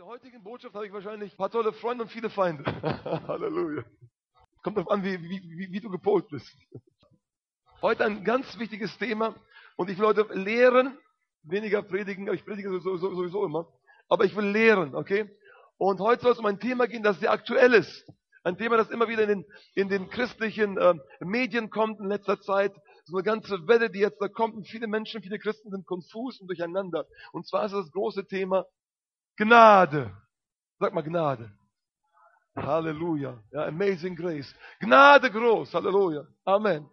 [0.00, 2.64] der heutigen Botschaft habe ich wahrscheinlich ein paar tolle Freunde und viele Feinde.
[3.28, 3.84] Halleluja.
[4.62, 6.50] Kommt darauf an, wie, wie, wie, wie du gepolt bist.
[7.82, 9.34] Heute ein ganz wichtiges Thema
[9.76, 10.96] und ich will heute lehren,
[11.42, 13.70] weniger predigen, aber ich predige sowieso, sowieso immer,
[14.08, 15.28] aber ich will lehren, okay?
[15.76, 18.10] Und heute soll es um ein Thema gehen, das sehr aktuell ist.
[18.42, 19.44] Ein Thema, das immer wieder in den,
[19.74, 22.72] in den christlichen äh, Medien kommt in letzter Zeit.
[23.04, 26.40] So eine ganze Welle, die jetzt da kommt und viele Menschen, viele Christen sind konfus
[26.40, 27.04] und durcheinander.
[27.32, 28.64] Und zwar ist das große Thema
[29.40, 30.14] Gnade.
[30.78, 31.50] Sag mal Gnade.
[32.54, 33.42] Halleluja.
[33.52, 34.54] Ja, amazing Grace.
[34.80, 35.72] Gnade groß.
[35.72, 36.26] Halleluja.
[36.44, 36.86] Amen.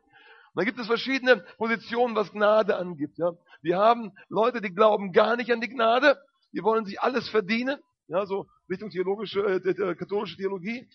[0.55, 3.17] Da gibt es verschiedene Positionen, was Gnade angibt.
[3.17, 3.33] Ja.
[3.61, 6.17] Wir haben Leute, die glauben gar nicht an die Gnade.
[6.53, 7.79] Die wollen sich alles verdienen.
[8.07, 10.87] Ja, so Richtung theologische, äh, katholische Theologie.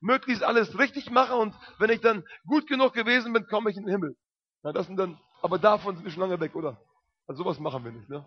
[0.00, 3.84] Möglichst alles richtig machen und wenn ich dann gut genug gewesen bin, komme ich in
[3.84, 4.16] den Himmel.
[4.64, 6.80] Ja, das sind dann, aber davon sind wir schon lange weg, oder?
[7.28, 8.08] Also sowas machen wir nicht.
[8.08, 8.26] Ne?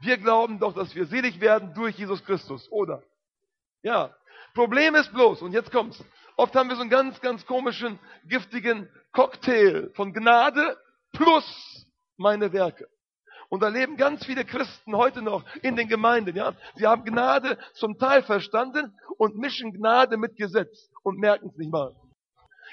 [0.00, 3.02] Wir glauben doch, dass wir selig werden durch Jesus Christus, oder?
[3.82, 4.14] Ja.
[4.54, 6.02] Problem ist bloß, und jetzt kommt's.
[6.36, 10.76] Oft haben wir so einen ganz, ganz komischen, giftigen Cocktail von Gnade
[11.12, 11.86] plus
[12.16, 12.88] meine Werke.
[13.48, 16.54] Und da leben ganz viele Christen heute noch in den Gemeinden, ja.
[16.74, 21.70] Sie haben Gnade zum Teil verstanden und mischen Gnade mit Gesetz und merken es nicht
[21.70, 21.94] mal.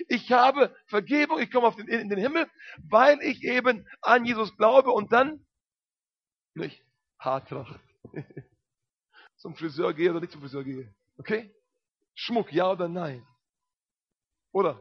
[0.08, 2.48] Ich habe Vergebung, ich komme auf den, in den Himmel,
[2.90, 5.46] weil ich eben an Jesus glaube und dann
[6.54, 6.82] nicht
[7.20, 7.80] Haartracht.
[9.38, 10.94] zum Friseur gehe oder nicht zum Friseur gehe.
[11.18, 11.54] Okay?
[12.16, 13.26] Schmuck, ja oder nein?
[14.52, 14.80] Oder?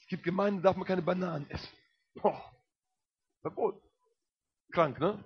[0.00, 1.68] Es gibt Gemeinden, da darf man keine Bananen essen.
[2.14, 2.52] Boah.
[3.42, 3.82] Verbot.
[4.72, 5.22] Krank, ne?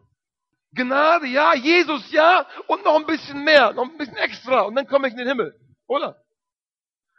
[0.73, 4.87] Gnade, ja, Jesus, ja, und noch ein bisschen mehr, noch ein bisschen extra, und dann
[4.87, 5.59] komme ich in den Himmel.
[5.89, 6.23] Oder?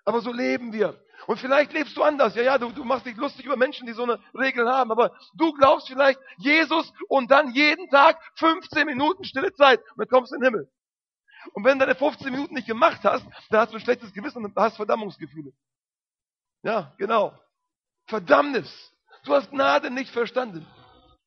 [0.06, 1.04] Aber so leben wir.
[1.28, 2.36] Und vielleicht lebst du anders.
[2.36, 4.92] Ja, ja, du, du machst dich lustig über Menschen, die so eine Regel haben.
[4.92, 10.08] Aber du glaubst vielleicht Jesus und dann jeden Tag 15 Minuten stille Zeit und dann
[10.08, 10.72] kommst du in den Himmel.
[11.54, 14.46] Und wenn du deine 15 Minuten nicht gemacht hast, dann hast du ein schlechtes Gewissen
[14.46, 15.52] und hast Verdammungsgefühle.
[16.64, 17.38] Ja, genau.
[18.06, 18.94] Verdammnis.
[19.24, 20.66] Du hast Gnade nicht verstanden.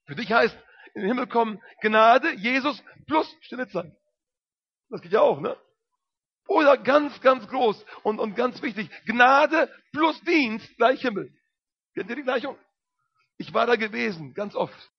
[0.06, 0.56] Für dich heißt
[0.94, 3.92] in den Himmel kommen Gnade, Jesus plus stille Zeit.
[4.90, 5.56] Das geht ja auch, ne?
[6.46, 11.32] Oder ganz, ganz groß und, und ganz wichtig, Gnade plus Dienst gleich Himmel.
[11.94, 12.56] Kennt ihr die Gleichung?
[13.38, 14.90] Ich war da gewesen, ganz oft.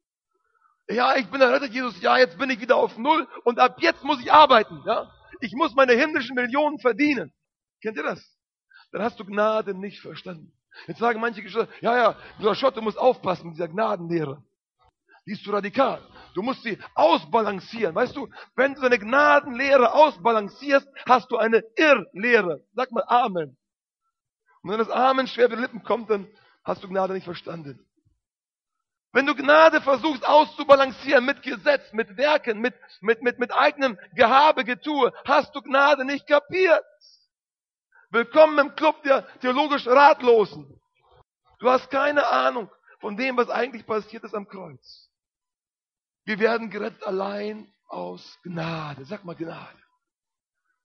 [0.88, 2.00] Ja, ich bin errettet, Jesus.
[2.02, 4.82] Ja, jetzt bin ich wieder auf Null und ab jetzt muss ich arbeiten.
[4.86, 7.34] Ja, ich muss meine himmlischen Millionen verdienen.
[7.82, 8.24] Kennt ihr das?
[8.92, 10.52] Dann hast du Gnade nicht verstanden.
[10.88, 14.44] Jetzt sagen manche Geschwister, ja, ja, du musst aufpassen mit dieser Gnadenlehre.
[15.26, 16.02] Die ist zu radikal.
[16.36, 17.96] Du musst sie ausbalancieren.
[17.96, 22.64] Weißt du, wenn du deine Gnadenlehre ausbalancierst, hast du eine Irrlehre.
[22.74, 23.58] Sag mal Amen.
[24.62, 26.28] Und wenn das Amen schwer über die Lippen kommt, dann
[26.64, 27.86] hast du Gnade nicht verstanden.
[29.14, 34.66] Wenn du Gnade versuchst auszubalancieren mit Gesetz, mit Werken, mit, mit, mit, mit eigenem Gehabe,
[34.66, 36.84] Getue, hast du Gnade nicht kapiert.
[38.10, 40.80] Willkommen im Club der theologisch Ratlosen.
[41.60, 42.70] Du hast keine Ahnung
[43.00, 45.10] von dem, was eigentlich passiert ist am Kreuz.
[46.26, 49.06] Wir werden gerettet allein aus Gnade.
[49.06, 49.80] Sag mal Gnade.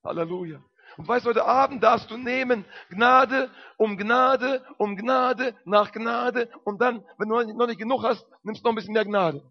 [0.03, 0.61] Halleluja.
[0.97, 6.49] Und weißt du, heute Abend darfst du nehmen Gnade um Gnade, um Gnade, nach Gnade.
[6.63, 9.41] Und dann, wenn du noch nicht genug hast, nimmst du noch ein bisschen mehr Gnade.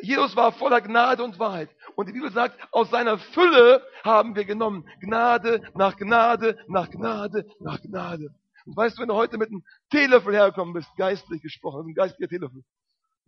[0.00, 1.68] Jesus war voller Gnade und Wahrheit.
[1.96, 4.88] Und die Bibel sagt, aus seiner Fülle haben wir genommen.
[5.00, 8.32] Gnade nach Gnade, nach Gnade, nach Gnade.
[8.64, 11.94] Und weißt du, wenn du heute mit einem Teelöffel hergekommen bist, geistlich gesprochen, also ein
[11.94, 12.62] geistlicher Teelöffel,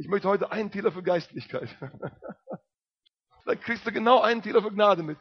[0.00, 1.68] ich möchte heute einen Teller für Geistlichkeit.
[3.44, 5.18] Dann kriegst du genau einen Teller für Gnade mit.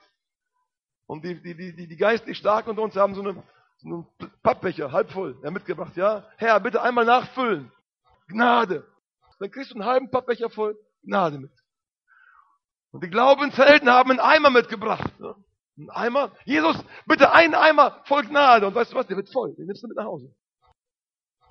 [1.05, 3.43] Und die, die, die, die geistlich stark unter uns haben so, eine,
[3.79, 4.07] so einen
[4.41, 6.25] Pappbecher, halb voll, ja, mitgebracht, ja.
[6.37, 7.73] Herr, bitte einmal nachfüllen.
[8.29, 8.87] Gnade.
[9.39, 11.51] Dann kriegst du einen halben Pappbecher voll Gnade mit.
[12.91, 15.11] Und die Glaubenshelden haben einen Eimer mitgebracht.
[15.19, 15.35] Ja.
[15.77, 16.31] Ein Eimer.
[16.45, 18.65] Jesus, bitte einen Eimer voll Gnade.
[18.65, 19.07] Und weißt du was?
[19.07, 19.55] Der wird voll.
[19.55, 20.33] Den nimmst du mit nach Hause.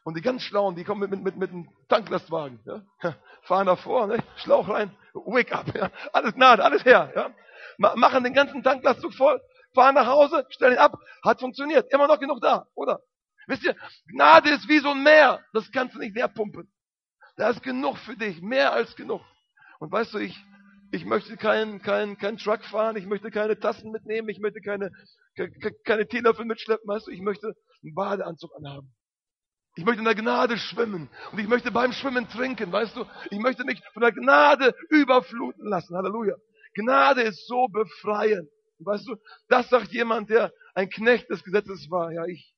[0.08, 2.82] Und die ganz Schlauen, die kommen mit, mit, mit, mit einem Tanklastwagen, ja?
[3.42, 4.16] fahren davor, ne?
[4.36, 5.90] Schlauch rein, wake up, ja?
[6.14, 7.12] alles Gnade, alles her.
[7.14, 7.30] Ja?
[7.76, 9.38] Machen den ganzen Tanklastzug voll,
[9.74, 13.00] fahren nach Hause, stellen ihn ab, hat funktioniert, immer noch genug da, oder?
[13.48, 16.72] Wisst ihr, Gnade ist wie so ein Meer, das kannst du nicht leer pumpen.
[17.36, 19.20] Da ist genug für dich, mehr als genug.
[19.78, 20.42] Und weißt du, ich,
[20.90, 24.90] ich möchte keinen kein, kein Truck fahren, ich möchte keine Tassen mitnehmen, ich möchte keine,
[25.84, 27.52] keine, Teelöffel mitschleppen, weißt du, ich möchte
[27.82, 28.94] einen Badeanzug anhaben.
[29.78, 31.08] Ich möchte in der Gnade schwimmen.
[31.30, 33.04] Und ich möchte beim Schwimmen trinken, weißt du?
[33.30, 35.94] Ich möchte mich von der Gnade überfluten lassen.
[35.94, 36.34] Halleluja.
[36.74, 38.48] Gnade ist so befreiend.
[38.80, 39.14] weißt du,
[39.46, 42.10] das sagt jemand, der ein Knecht des Gesetzes war.
[42.10, 42.52] Ja, ich.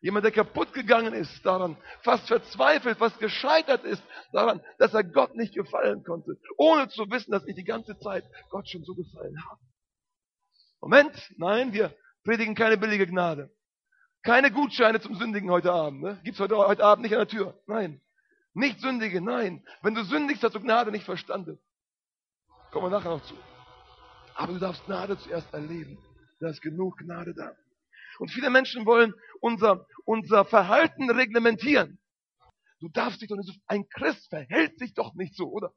[0.00, 5.34] Jemand, der kaputt gegangen ist daran, fast verzweifelt, fast gescheitert ist daran, dass er Gott
[5.34, 9.34] nicht gefallen konnte, ohne zu wissen, dass ich die ganze Zeit Gott schon so gefallen
[9.50, 9.60] habe.
[10.80, 11.92] Moment, nein, wir
[12.22, 13.50] predigen keine billige Gnade.
[14.22, 16.02] Keine Gutscheine zum Sündigen heute Abend.
[16.02, 16.20] Ne?
[16.24, 17.60] Gibt's heute, heute Abend nicht an der Tür.
[17.66, 18.00] Nein.
[18.54, 19.64] Nicht sündige, nein.
[19.82, 21.58] Wenn du sündigst, hast du Gnade nicht verstanden.
[22.70, 23.34] Kommen wir nachher noch zu.
[24.34, 25.98] Aber du darfst Gnade zuerst erleben.
[26.40, 27.52] Da ist genug Gnade da.
[28.18, 31.98] Und viele Menschen wollen unser, unser Verhalten reglementieren.
[32.80, 35.72] Du darfst dich doch nicht so, ein Christ verhält sich doch nicht so, oder?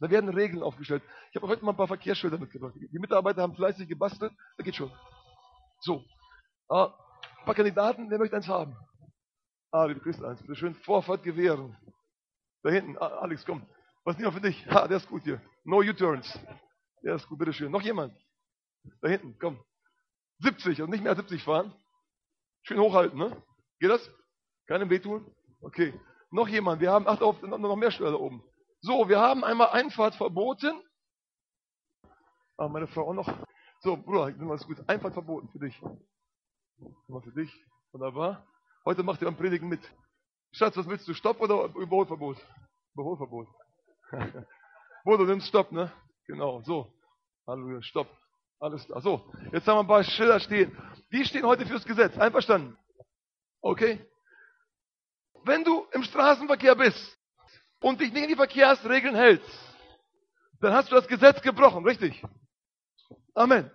[0.00, 1.02] Da werden Regeln aufgestellt.
[1.30, 2.74] Ich habe heute mal ein paar Verkehrsschilder mitgebracht.
[2.74, 4.32] Die Mitarbeiter haben fleißig gebastelt.
[4.56, 4.90] Da geht schon.
[5.80, 6.04] So.
[6.68, 6.92] Ah,
[7.44, 8.74] ein paar Kandidaten, wer möchte eins haben?
[9.70, 10.40] Ah, du kriegst eins.
[10.40, 11.76] Bitte schön Vorfahrt gewähren.
[12.62, 13.66] Da hinten, ah, Alex, komm.
[14.04, 14.66] Was nicht noch für dich?
[14.70, 15.42] Ah, der ist gut hier.
[15.62, 16.38] No U-Turns.
[17.02, 17.70] Der ist gut, bitteschön.
[17.70, 18.16] Noch jemand?
[19.02, 19.62] Da hinten, komm.
[20.38, 21.74] 70 und nicht mehr als 70 fahren.
[22.62, 23.42] Schön hochhalten, ne?
[23.78, 24.10] Geht das?
[24.66, 25.30] Keinem wehtun?
[25.60, 25.92] Okay.
[26.30, 26.80] Noch jemand?
[26.80, 28.42] Wir haben, acht auf, noch mehr Steuer da oben.
[28.80, 30.80] So, wir haben einmal Einfahrt verboten.
[32.56, 33.28] Ah, meine Frau auch noch.
[33.80, 34.78] So, Bruder, mal gut.
[34.88, 35.78] Einfahrt verboten für dich.
[37.08, 37.52] Mal für dich.
[37.92, 38.46] Wunderbar.
[38.84, 39.80] Heute macht ihr beim Predigen mit.
[40.52, 41.14] Schatz, was willst du?
[41.14, 42.36] Stopp oder Überholverbot?
[42.94, 43.48] Überholverbot.
[45.04, 45.92] Wo du nimmst Stopp, ne?
[46.26, 46.92] Genau, so.
[47.46, 48.08] Halleluja, Stopp.
[48.60, 49.00] Alles klar.
[49.00, 50.76] So, jetzt haben wir ein paar Schilder stehen.
[51.12, 52.16] Die stehen heute fürs Gesetz.
[52.16, 52.78] Einverstanden?
[53.60, 54.04] Okay?
[55.44, 57.18] Wenn du im Straßenverkehr bist
[57.80, 59.48] und dich nicht in die Verkehrsregeln hältst,
[60.60, 62.22] dann hast du das Gesetz gebrochen, richtig?
[63.34, 63.70] Amen.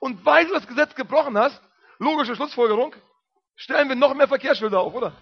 [0.00, 1.60] Und weil du das Gesetz gebrochen hast,
[2.00, 2.94] logische Schlussfolgerung,
[3.54, 5.16] stellen wir noch mehr Verkehrsschilder auf, oder?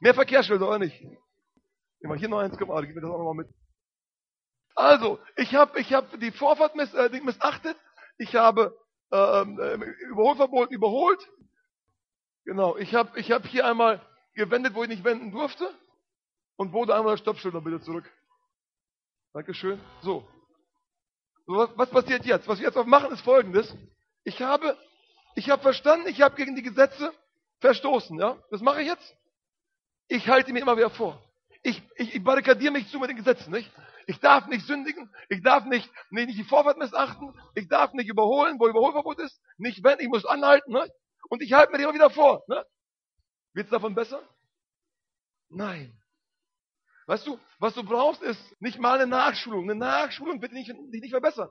[0.00, 1.00] Mehr Verkehrsschilder, oder nicht?
[1.00, 3.48] Ich mach hier noch eins, komm, gib mir das auch nochmal mit.
[4.74, 7.76] Also, ich habe ich hab die Vorfahrt miss, äh, missachtet,
[8.18, 8.76] ich habe
[9.10, 9.74] ähm, äh,
[10.10, 11.20] Überholverbot überholt.
[12.44, 14.00] Genau, ich habe ich hab hier einmal
[14.34, 15.68] gewendet, wo ich nicht wenden durfte
[16.56, 18.10] und wurde einmal das Stoppschild bitte zurück.
[19.32, 19.80] Dankeschön.
[20.02, 20.26] So.
[21.46, 22.46] so was, was, passiert jetzt?
[22.48, 23.74] Was wir jetzt machen, ist folgendes.
[24.24, 24.76] Ich habe,
[25.36, 27.12] ich habe verstanden, ich habe gegen die Gesetze
[27.60, 28.18] verstoßen.
[28.18, 28.42] Ja?
[28.50, 29.16] Das mache ich jetzt.
[30.08, 31.22] Ich halte mir immer wieder vor.
[31.62, 33.52] Ich, ich, ich barrikadiere mich zu mit den Gesetzen.
[33.52, 33.70] Nicht?
[34.06, 38.08] Ich darf nicht sündigen, ich darf nicht, nicht, nicht die Vorfahrt missachten, ich darf nicht
[38.08, 40.72] überholen, wo Überholverbot ist, nicht wenn, ich muss anhalten.
[40.72, 40.88] Ne?
[41.28, 42.44] Und ich halte mir immer wieder vor.
[42.46, 42.64] Ne?
[43.52, 44.22] Wird es davon besser?
[45.48, 46.00] Nein.
[47.06, 49.64] Weißt du, was du brauchst, ist nicht mal eine Nachschulung.
[49.64, 51.50] Eine Nachschulung wird dich nicht, nicht verbessern.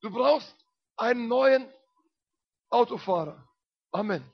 [0.00, 0.54] Du brauchst
[0.96, 1.68] einen neuen
[2.70, 3.46] Autofahrer.
[3.92, 4.24] Amen.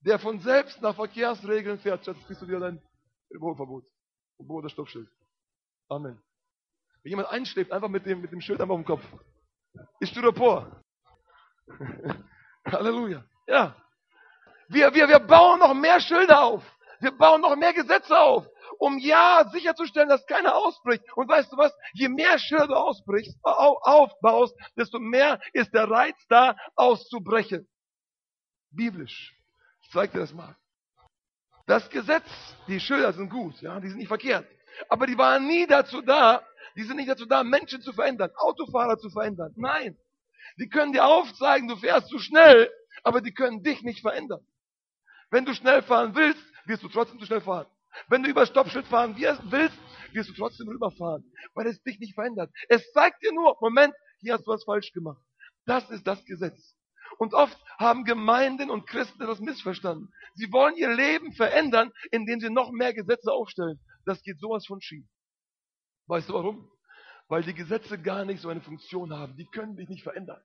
[0.00, 2.06] Der von selbst nach Verkehrsregeln fährt.
[2.06, 2.82] Jetzt kriegst du dir dein
[3.30, 3.84] Überholverbot.
[4.36, 5.08] Verbot das Stoppschild.
[5.88, 6.20] Amen.
[7.02, 9.04] Wenn jemand einschläft, einfach mit dem, mit dem Schild einfach auf dem Kopf.
[10.00, 10.82] Ist Styropor.
[12.66, 13.24] Halleluja.
[13.46, 13.76] Ja.
[14.68, 16.64] Wir, wir, wir bauen noch mehr Schilder auf.
[17.02, 18.46] Wir bauen noch mehr Gesetze auf
[18.82, 21.04] um ja sicherzustellen, dass keiner ausbricht.
[21.14, 21.72] Und weißt du was?
[21.92, 27.68] Je mehr Schilder du ausbrichst, aufbaust, desto mehr ist der Reiz da, auszubrechen.
[28.70, 29.36] Biblisch.
[29.82, 30.56] Ich zeige dir das mal.
[31.66, 32.26] Das Gesetz,
[32.66, 34.46] die Schilder sind gut, ja, die sind nicht verkehrt.
[34.88, 36.44] Aber die waren nie dazu da,
[36.74, 39.52] die sind nicht dazu da, Menschen zu verändern, Autofahrer zu verändern.
[39.56, 39.96] Nein.
[40.58, 42.68] Die können dir aufzeigen, du fährst zu schnell,
[43.04, 44.44] aber die können dich nicht verändern.
[45.32, 47.66] Wenn du schnell fahren willst, wirst du trotzdem zu schnell fahren.
[48.08, 49.78] Wenn du über Stoppschild fahren willst,
[50.12, 51.24] wirst du trotzdem rüberfahren,
[51.54, 52.50] weil es dich nicht verändert.
[52.68, 55.22] Es zeigt dir nur, Moment, hier hast du was falsch gemacht.
[55.64, 56.76] Das ist das Gesetz.
[57.18, 60.12] Und oft haben Gemeinden und Christen das missverstanden.
[60.34, 63.80] Sie wollen ihr Leben verändern, indem sie noch mehr Gesetze aufstellen.
[64.04, 65.06] Das geht sowas von schief.
[66.08, 66.70] Weißt du warum?
[67.28, 69.34] Weil die Gesetze gar nicht so eine Funktion haben.
[69.36, 70.42] Die können dich nicht verändern.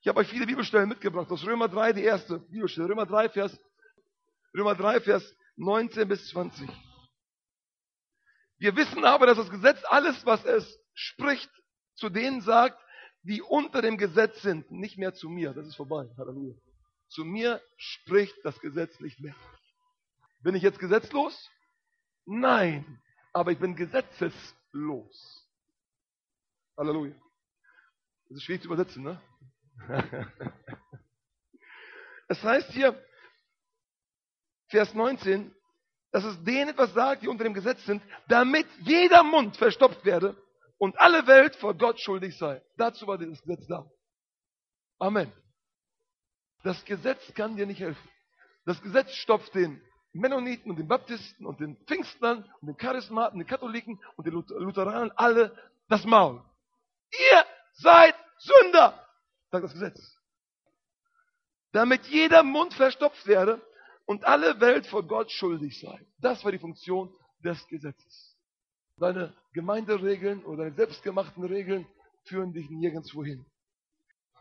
[0.00, 1.30] Ich habe euch viele Bibelstellen mitgebracht.
[1.30, 2.88] Aus Römer 3, die erste Bibelstelle.
[2.88, 3.58] Römer 3, Vers,
[4.56, 6.68] Römer 3, Vers 19 bis 20.
[8.58, 11.50] Wir wissen aber, dass das Gesetz alles, was es spricht,
[11.94, 12.80] zu denen sagt,
[13.22, 15.52] die unter dem Gesetz sind, nicht mehr zu mir.
[15.52, 16.08] Das ist vorbei.
[16.16, 16.54] Halleluja.
[17.08, 19.34] Zu mir spricht das Gesetz nicht mehr.
[20.42, 21.50] Bin ich jetzt gesetzlos?
[22.24, 23.00] Nein,
[23.32, 25.46] aber ich bin gesetzeslos.
[26.76, 27.14] Halleluja.
[28.28, 29.20] Das ist schwierig zu übersetzen, ne?
[32.28, 33.00] es heißt hier,
[34.68, 35.54] Vers 19,
[36.10, 40.36] dass es denen etwas sagt, die unter dem Gesetz sind, damit jeder Mund verstopft werde
[40.78, 42.62] und alle Welt vor Gott schuldig sei.
[42.76, 43.90] Dazu war das Gesetz da.
[44.98, 45.32] Amen.
[46.64, 48.08] Das Gesetz kann dir nicht helfen.
[48.64, 49.82] Das Gesetz stopft den
[50.12, 55.12] Mennoniten und den Baptisten und den Pfingstlern und den Charismaten, den Katholiken und den Lutheranern
[55.16, 55.56] alle
[55.88, 56.42] das Maul.
[57.10, 57.44] Ihr
[57.74, 59.07] seid Sünder,
[59.50, 60.18] sagt das Gesetz.
[61.72, 63.60] Damit jeder Mund verstopft werde
[64.06, 66.06] und alle Welt vor Gott schuldig sei.
[66.18, 67.14] Das war die Funktion
[67.44, 68.36] des Gesetzes.
[68.96, 71.86] Deine Gemeinderegeln oder deine selbstgemachten Regeln
[72.24, 73.46] führen dich nirgendwo hin.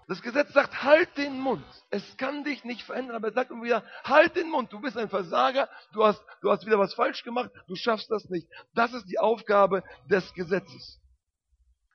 [0.08, 1.66] Das Gesetz sagt, halt den Mund.
[1.90, 4.72] Es kann dich nicht verändern, aber es sagt immer wieder, halt den Mund.
[4.72, 8.30] Du bist ein Versager, du hast, du hast wieder was falsch gemacht, du schaffst das
[8.30, 8.48] nicht.
[8.74, 11.02] Das ist die Aufgabe des Gesetzes.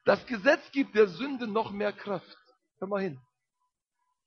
[0.04, 2.36] Das Gesetz gibt der Sünde noch mehr Kraft.
[2.82, 3.20] Hör mal hin.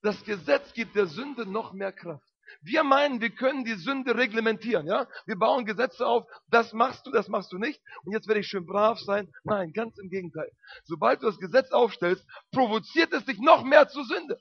[0.02, 2.24] Das Gesetz gibt der Sünde noch mehr Kraft.
[2.62, 5.10] Wir meinen, wir können die Sünde reglementieren, ja?
[5.26, 8.48] Wir bauen Gesetze auf, das machst du, das machst du nicht, und jetzt werde ich
[8.48, 9.30] schön brav sein.
[9.44, 10.50] Nein, ganz im Gegenteil.
[10.86, 14.40] Sobald du das Gesetz aufstellst, provoziert es dich noch mehr zur Sünde.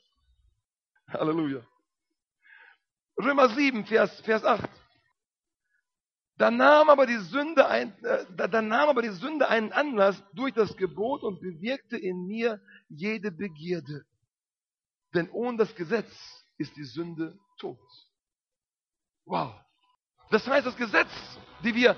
[1.09, 1.67] Halleluja.
[3.21, 4.71] Römer 7, Vers, Vers 8.
[6.37, 10.21] Da nahm aber die Sünde ein, äh, da, da nahm aber die Sünde einen Anlass
[10.33, 14.05] durch das Gebot und bewirkte in mir jede Begierde.
[15.15, 16.11] Denn ohne das Gesetz
[16.59, 17.79] ist die Sünde tot.
[19.27, 19.55] Wow.
[20.31, 21.11] Das heißt, das Gesetz,
[21.63, 21.97] die wir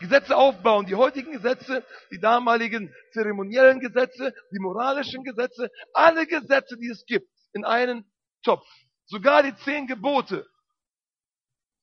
[0.00, 6.88] Gesetze aufbauen, die heutigen Gesetze, die damaligen zeremoniellen Gesetze, die moralischen Gesetze, alle Gesetze, die
[6.88, 8.10] es gibt, in einen
[8.42, 8.66] Topf.
[9.06, 10.46] Sogar die zehn Gebote.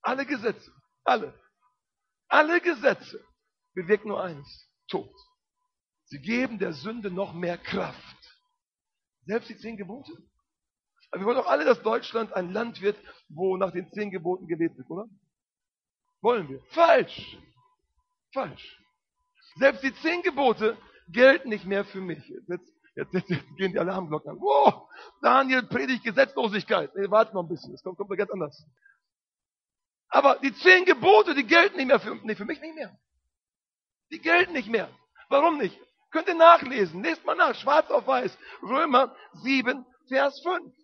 [0.01, 0.71] Alle Gesetze.
[1.03, 1.39] Alle.
[2.31, 3.21] Alle Gesetze
[3.73, 4.69] bewirken nur eins.
[4.87, 5.13] Tod.
[6.05, 8.17] Sie geben der Sünde noch mehr Kraft.
[9.25, 10.13] Selbst die zehn Gebote.
[11.11, 12.97] Aber wir wollen doch alle, dass Deutschland ein Land wird,
[13.27, 15.09] wo nach den zehn Geboten gelebt wird, oder?
[16.21, 16.61] Wollen wir.
[16.69, 17.37] Falsch.
[18.33, 18.79] Falsch.
[19.57, 20.77] Selbst die zehn Gebote
[21.09, 22.25] gelten nicht mehr für mich.
[22.29, 24.39] Jetzt, jetzt, jetzt, jetzt gehen die Alarmglocken an.
[24.39, 24.89] Wow,
[25.21, 26.95] Daniel predigt Gesetzlosigkeit.
[26.95, 28.65] Nee, warte noch ein bisschen, das kommt, kommt ganz anders.
[30.11, 32.95] Aber die zehn Gebote, die gelten nicht mehr für, nee, für mich nicht mehr.
[34.11, 34.89] Die gelten nicht mehr.
[35.29, 35.79] Warum nicht?
[36.11, 37.01] Könnt ihr nachlesen.
[37.01, 38.37] Lest mal nach, schwarz auf weiß.
[38.61, 40.75] Römer 7, Vers 5.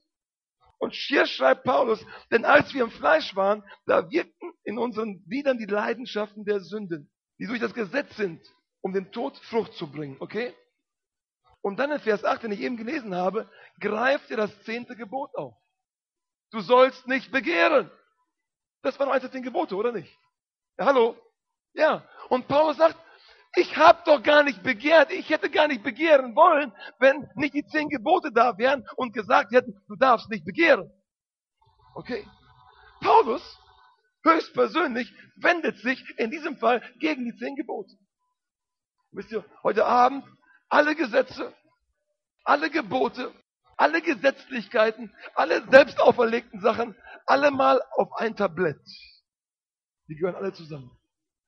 [0.79, 5.57] Und hier schreibt Paulus, denn als wir im Fleisch waren, da wirkten in unseren Gliedern
[5.57, 8.41] die Leidenschaften der Sünden, die durch das Gesetz sind,
[8.81, 10.55] um den Tod Frucht zu bringen, okay?
[11.62, 13.50] Und dann in Vers 8, den ich eben gelesen habe,
[13.81, 15.55] greift ihr das zehnte Gebot auf.
[16.51, 17.91] Du sollst nicht begehren.
[18.88, 20.17] Das war noch eins der zehn Gebote, oder nicht?
[20.77, 21.17] Ja, hallo?
[21.74, 22.08] Ja.
[22.29, 22.96] Und Paulus sagt,
[23.58, 27.65] ich habe doch gar nicht begehrt, ich hätte gar nicht begehren wollen, wenn nicht die
[27.65, 30.89] zehn Gebote da wären und gesagt hätten, du darfst nicht begehren.
[31.96, 32.25] Okay?
[33.01, 33.60] Paulus
[34.24, 37.91] höchstpersönlich wendet sich in diesem Fall gegen die zehn Gebote.
[39.12, 40.24] Wisst ihr, heute Abend
[40.70, 41.53] alle Gesetze,
[42.46, 43.34] alle Gebote,
[43.75, 46.96] alle Gesetzlichkeiten, alle selbst auferlegten Sachen,
[47.27, 48.81] alle mal auf ein Tablett.
[50.07, 50.91] Die gehören alle zusammen.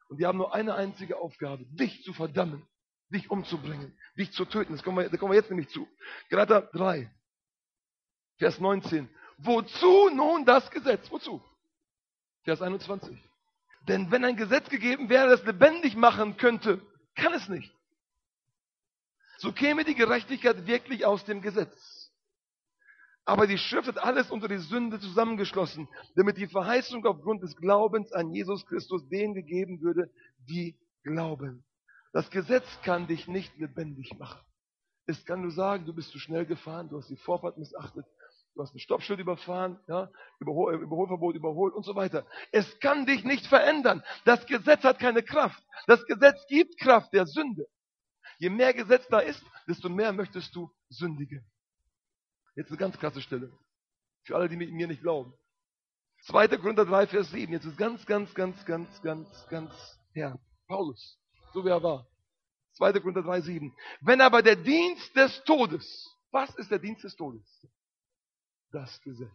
[0.10, 2.68] Und die haben nur eine einzige Aufgabe, dich zu verdammen,
[3.10, 4.74] dich umzubringen, dich zu töten.
[4.74, 5.88] Das kommen wir, da kommen wir jetzt nämlich zu.
[6.30, 7.10] Galater 3,
[8.38, 9.10] Vers 19.
[9.38, 11.10] Wozu nun das Gesetz?
[11.12, 11.42] Wozu?
[12.44, 13.18] Vers 21.
[13.88, 16.82] Denn wenn ein Gesetz gegeben wäre, das lebendig machen könnte,
[17.16, 17.74] kann es nicht.
[19.38, 21.99] So käme die Gerechtigkeit wirklich aus dem Gesetz.
[23.30, 28.12] Aber die Schrift hat alles unter die Sünde zusammengeschlossen, damit die Verheißung aufgrund des Glaubens
[28.12, 30.10] an Jesus Christus denen gegeben würde,
[30.50, 31.64] die glauben.
[32.12, 34.42] Das Gesetz kann dich nicht lebendig machen.
[35.06, 38.04] Es kann nur sagen, du bist zu schnell gefahren, du hast die Vorfahrt missachtet,
[38.56, 40.10] du hast ein Stoppschild überfahren, ja,
[40.40, 42.26] Überhol, Überholverbot überholt und so weiter.
[42.52, 44.04] Es kann dich nicht verändern.
[44.26, 45.64] Das Gesetz hat keine Kraft.
[45.86, 47.68] Das Gesetz gibt Kraft der Sünde.
[48.40, 51.46] Je mehr Gesetz da ist, desto mehr möchtest du sündigen.
[52.60, 53.50] Jetzt eine ganz krasse Stelle.
[54.26, 55.34] Für alle, die mir nicht glauben.
[56.26, 56.50] 2.
[56.58, 57.54] Korinther 3, Vers 7.
[57.54, 59.74] Jetzt ist ganz, ganz, ganz, ganz, ganz, ganz
[60.12, 60.42] herb.
[60.68, 61.18] Paulus.
[61.54, 62.06] So wie er war.
[62.74, 63.00] 2.
[63.00, 63.74] Korinther 3, 7.
[64.02, 67.48] Wenn aber der Dienst des Todes, was ist der Dienst des Todes?
[68.74, 69.32] Das Gesetz.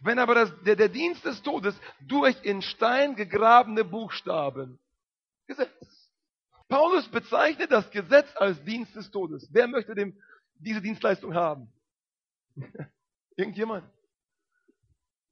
[0.00, 4.78] Wenn aber das, der, der Dienst des Todes durch in Stein gegrabene Buchstaben,
[5.46, 5.68] Gesetz.
[6.68, 9.46] Paulus bezeichnet das Gesetz als Dienst des Todes.
[9.52, 10.18] Wer möchte dem,
[10.54, 11.70] diese Dienstleistung haben?
[13.36, 13.84] Irgendjemand?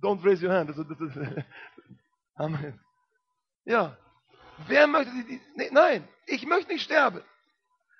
[0.01, 0.71] Don't raise your hand.
[2.35, 2.79] Amen.
[3.65, 3.97] Ja.
[4.69, 7.23] Wer möchte die, nee, nein, ich möchte nicht sterben.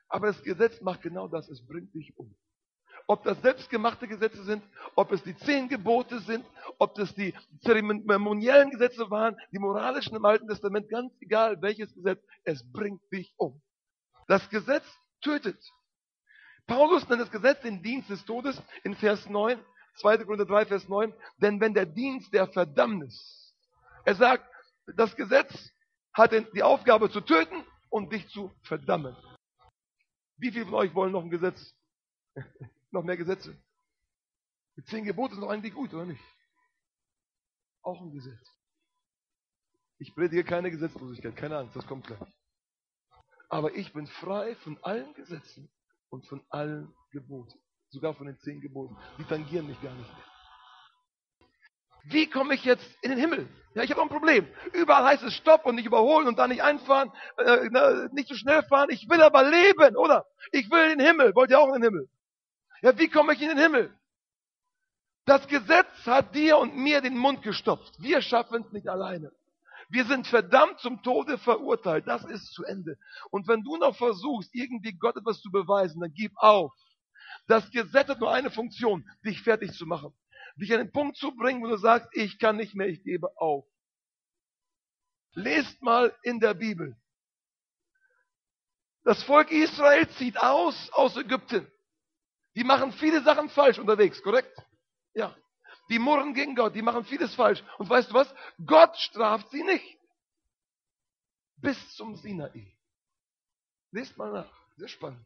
[0.09, 2.35] Aber das Gesetz macht genau das, es bringt dich um.
[3.09, 4.65] Ob das selbstgemachte Gesetze sind,
[4.95, 6.45] ob es die zehn Gebote sind,
[6.79, 12.21] ob das die zeremoniellen Gesetze waren, die moralischen im Alten Testament, ganz egal welches Gesetz,
[12.45, 13.63] es bringt dich um.
[14.27, 14.85] Das Gesetz
[15.21, 15.63] tötet.
[16.67, 19.59] Paulus nennt das Gesetz den Dienst des Todes in Vers 9,
[20.01, 20.19] 2.
[20.25, 23.55] Korinther 3, Vers 9, denn wenn der Dienst der Verdammnis,
[24.05, 24.49] er sagt,
[24.97, 25.73] das Gesetz
[26.13, 29.17] hat die Aufgabe zu töten und dich zu verdammen.
[30.39, 31.75] Wie viele von euch wollen noch ein Gesetz?
[32.91, 33.57] noch mehr Gesetze?
[34.77, 36.23] Die zehn Gebote sind doch eigentlich gut, oder nicht?
[37.83, 38.53] Auch ein Gesetz.
[39.99, 42.21] Ich predige keine Gesetzlosigkeit, keine Angst, das kommt gleich.
[43.49, 45.71] Aber ich bin frei von allen Gesetzen
[46.11, 47.59] und von allen Geboten.
[47.89, 48.97] sogar von den zehn Geboten.
[49.19, 50.25] Die tangieren mich gar nicht mehr.
[52.09, 53.49] Wie komme ich jetzt in den Himmel?
[53.75, 54.47] Ja, ich habe ein Problem.
[54.73, 57.69] Überall heißt es Stopp und nicht überholen und dann nicht einfahren, äh,
[58.13, 58.89] nicht zu schnell fahren.
[58.91, 60.25] Ich will aber leben, oder?
[60.53, 61.35] Ich will in den Himmel.
[61.35, 62.09] Wollt ihr auch in den Himmel?
[62.83, 63.95] Ja, wie komme ich in den Himmel?
[65.25, 67.95] Das Gesetz hat dir und mir den Mund gestopft.
[67.99, 69.33] Wir schaffen es nicht alleine.
[69.89, 72.07] Wir sind verdammt zum Tode verurteilt.
[72.07, 72.99] Das ist zu Ende.
[73.31, 76.73] Und wenn du noch versuchst, irgendwie Gott etwas zu beweisen, dann gib auf.
[77.47, 80.13] Das Gesetz hat nur eine Funktion, dich fertig zu machen
[80.57, 83.29] dich an den Punkt zu bringen, wo du sagst, ich kann nicht mehr, ich gebe
[83.37, 83.67] auf.
[85.33, 86.97] Lest mal in der Bibel.
[89.05, 91.71] Das Volk Israel zieht aus aus Ägypten.
[92.55, 94.57] Die machen viele Sachen falsch unterwegs, korrekt?
[95.13, 95.37] Ja.
[95.89, 97.63] Die murren gegen Gott, die machen vieles falsch.
[97.79, 98.35] Und weißt du was?
[98.65, 99.99] Gott straft sie nicht.
[101.59, 102.77] Bis zum Sinai.
[103.93, 104.53] Lest mal nach.
[104.77, 105.25] Sehr spannend.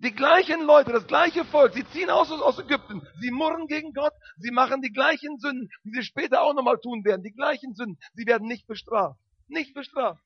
[0.00, 4.12] Die gleichen Leute, das gleiche Volk, sie ziehen aus aus Ägypten, sie murren gegen Gott,
[4.36, 7.98] sie machen die gleichen Sünden, die sie später auch nochmal tun werden, die gleichen Sünden,
[8.14, 9.18] sie werden nicht bestraft.
[9.48, 10.22] Nicht bestraft.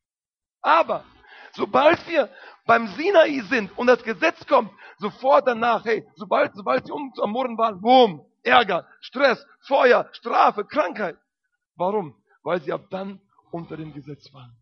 [0.60, 1.04] Aber,
[1.54, 2.28] sobald wir
[2.66, 7.30] beim Sinai sind und das Gesetz kommt, sofort danach, hey, sobald, sobald sie um, am
[7.30, 11.16] Murren waren, boom, Ärger, Stress, Feuer, Strafe, Krankheit.
[11.76, 12.22] Warum?
[12.42, 13.20] Weil sie ab dann
[13.50, 14.56] unter dem Gesetz waren.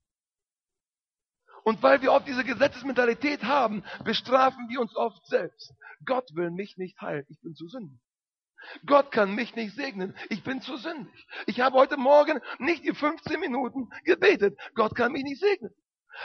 [1.65, 5.75] Und weil wir oft diese Gesetzesmentalität haben, bestrafen wir uns oft selbst.
[6.05, 7.27] Gott will mich nicht heilen.
[7.29, 8.01] Ich bin zu sündig.
[8.87, 10.15] Gott kann mich nicht segnen.
[10.29, 11.27] Ich bin zu sündig.
[11.47, 14.59] Ich habe heute Morgen nicht die 15 Minuten gebetet.
[14.75, 15.75] Gott kann mich nicht segnen.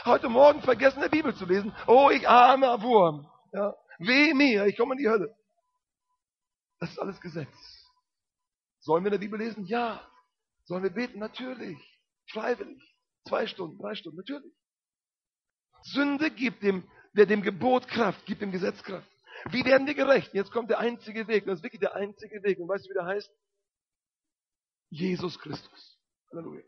[0.04, 1.74] Heute Morgen vergessen, die Bibel zu lesen.
[1.86, 3.30] Oh, ich armer Wurm.
[3.52, 3.74] Ja.
[3.98, 5.34] Weh mir, ich komme in die Hölle.
[6.78, 7.48] Das ist alles Gesetz.
[8.80, 9.64] Sollen wir in der Bibel lesen?
[9.66, 10.06] Ja.
[10.64, 11.18] Sollen wir beten?
[11.18, 11.78] Natürlich.
[12.30, 12.82] Freiwillig.
[13.26, 14.52] Zwei Stunden, drei Stunden, natürlich.
[15.82, 19.10] Sünde gibt dem, der dem Gebot Kraft, gibt dem Gesetz Kraft.
[19.50, 20.34] Wie werden wir gerecht?
[20.34, 21.46] Jetzt kommt der einzige Weg.
[21.46, 22.58] Das ist wirklich der einzige Weg.
[22.58, 23.30] Und weißt du, wie der heißt?
[24.90, 25.98] Jesus Christus.
[26.30, 26.62] Halleluja.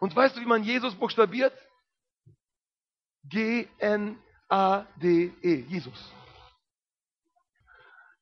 [0.00, 1.52] Und weißt du, wie man Jesus buchstabiert?
[3.24, 4.16] G-N-A-D-E.
[5.68, 6.12] Jesus.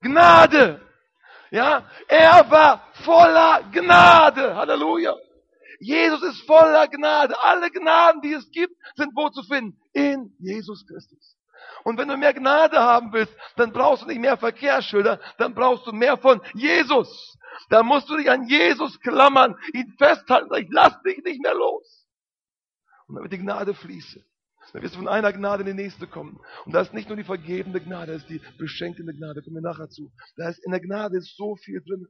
[0.03, 0.81] Gnade.
[1.51, 4.57] Ja, er war voller Gnade.
[4.57, 5.15] Halleluja.
[5.81, 7.35] Jesus ist voller Gnade.
[7.43, 9.77] Alle Gnaden, die es gibt, sind wo zu finden?
[9.93, 11.37] In Jesus Christus.
[11.85, 15.87] Und wenn du mehr Gnade haben willst, dann brauchst du nicht mehr Verkehrsschilder, dann brauchst
[15.87, 17.37] du mehr von Jesus.
[17.69, 22.07] Da musst du dich an Jesus klammern, ihn festhalten, ich lass dich nicht mehr los.
[23.09, 24.25] Und wird die Gnade fließen.
[24.73, 26.41] Dann wirst du von einer Gnade in die nächste kommen.
[26.65, 29.43] Und da ist nicht nur die vergebende Gnade, da ist die beschenkende Gnade.
[29.43, 30.11] Kommen wir nachher zu.
[30.37, 32.07] Da ist in der Gnade ist so viel drin.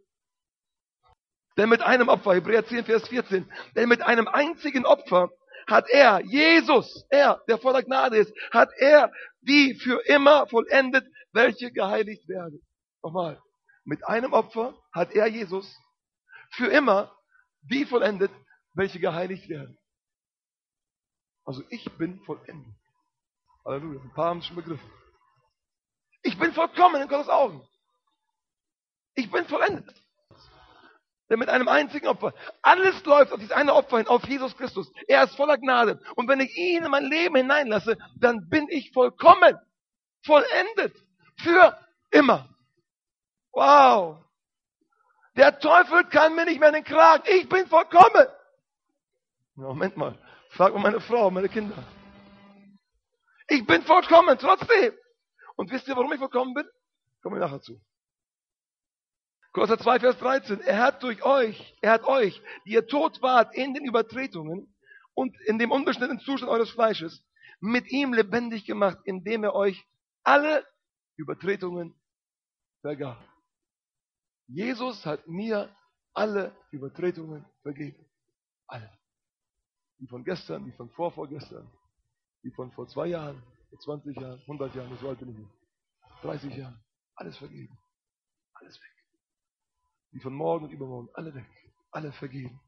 [1.57, 5.31] Denn mit einem Opfer, Hebräer 10, Vers 14, denn mit einem einzigen Opfer
[5.67, 11.71] hat er, Jesus, er, der voller Gnade ist, hat er die für immer vollendet, welche
[11.73, 12.61] geheiligt werden.
[13.03, 13.41] Nochmal.
[13.85, 15.77] Mit einem Opfer hat er, Jesus,
[16.53, 17.15] für immer
[17.63, 18.31] die vollendet,
[18.75, 19.77] welche geheiligt werden.
[21.45, 22.75] Also ich bin vollendet.
[23.65, 24.01] Halleluja.
[24.01, 24.91] Ein paar haben es schon begriffen.
[26.23, 27.67] Ich bin vollkommen in Gottes Augen.
[29.15, 30.03] Ich bin vollendet.
[31.29, 32.35] Denn mit einem einzigen Opfer.
[32.61, 34.93] Alles läuft auf dieses eine Opfer hin, auf Jesus Christus.
[35.09, 36.01] Er ist voller Gnade.
[36.15, 39.59] Und wenn ich ihn in mein Leben hineinlasse, dann bin ich vollkommen.
[40.25, 40.95] Vollendet.
[41.39, 41.79] Für
[42.11, 42.49] immer.
[43.53, 44.19] Wow.
[45.37, 47.25] Der Teufel kann mir nicht mehr in den Kragen.
[47.27, 48.27] Ich bin vollkommen.
[49.55, 50.19] Moment mal.
[50.53, 51.83] Frag mal meine Frau, meine Kinder.
[53.49, 54.93] Ich bin vollkommen, trotzdem.
[55.57, 56.67] Und wisst ihr, warum ich vollkommen bin?
[57.23, 57.81] Kommen wir nachher zu.
[59.53, 60.61] Kolosser 2, Vers 13.
[60.61, 64.75] Er hat durch euch, er hat euch, die ihr tot wart in den Übertretungen
[65.15, 67.25] und in dem unbeschnittenen Zustand eures Fleisches,
[67.61, 69.87] mit ihm lebendig gemacht, indem er euch
[70.23, 70.67] alle
[71.17, 71.95] Übertretungen
[72.83, 73.23] vergab.
[74.49, 75.75] Jesus hat mir
[76.13, 78.07] alle Übertretungen vergeben.
[78.67, 78.91] Alle.
[80.03, 81.67] Die von gestern, die von vorvorgestern,
[82.43, 85.51] die von vor zwei Jahren, vor 20 Jahren, 100 Jahren, so alt bin ich nicht.
[86.21, 86.79] 30 Jahren.
[87.15, 87.79] Alles vergeben.
[88.53, 88.93] Alles weg
[90.13, 91.47] die von morgen und übermorgen, alle weg,
[91.91, 92.61] alle vergeben.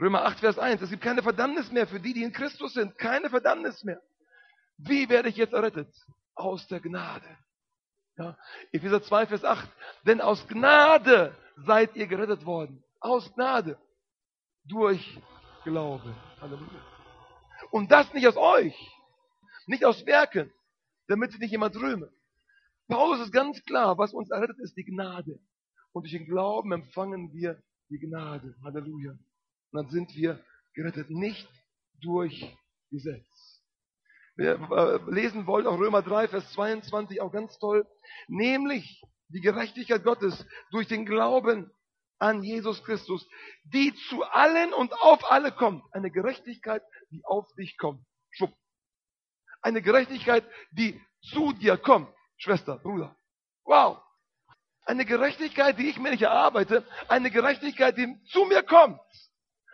[0.00, 2.98] Römer 8, Vers 1, es gibt keine Verdammnis mehr für die, die in Christus sind,
[2.98, 4.00] keine Verdammnis mehr.
[4.78, 5.94] Wie werde ich jetzt errettet?
[6.34, 7.38] Aus der Gnade.
[8.16, 8.36] Ja,
[8.72, 9.68] Epheser 2, Vers 8,
[10.04, 12.82] denn aus Gnade seid ihr gerettet worden.
[13.00, 13.78] Aus Gnade.
[14.64, 15.20] Durch
[15.64, 16.14] Glaube.
[16.40, 16.82] Halleluja.
[17.70, 18.74] Und das nicht aus euch,
[19.66, 20.52] nicht aus Werken,
[21.08, 22.12] damit sich nicht jemand rühme.
[22.88, 25.38] Paulus ist ganz klar, was uns errettet ist, die Gnade.
[25.92, 28.54] Und durch den Glauben empfangen wir die Gnade.
[28.64, 29.12] Halleluja.
[29.12, 29.20] Und
[29.72, 30.44] dann sind wir
[30.74, 31.48] gerettet, nicht
[32.00, 32.56] durch
[32.90, 33.62] Gesetz.
[34.36, 37.86] wir äh, lesen wollen, auch Römer 3, Vers 22, auch ganz toll,
[38.26, 41.70] nämlich die Gerechtigkeit Gottes durch den Glauben
[42.22, 43.26] an Jesus Christus,
[43.64, 45.82] die zu allen und auf alle kommt.
[45.92, 48.04] Eine Gerechtigkeit, die auf dich kommt.
[48.30, 48.52] Schub.
[49.60, 52.08] Eine Gerechtigkeit, die zu dir kommt.
[52.36, 53.16] Schwester, Bruder.
[53.64, 53.98] Wow.
[54.84, 56.86] Eine Gerechtigkeit, die ich mir nicht erarbeite.
[57.08, 59.00] Eine Gerechtigkeit, die zu mir kommt.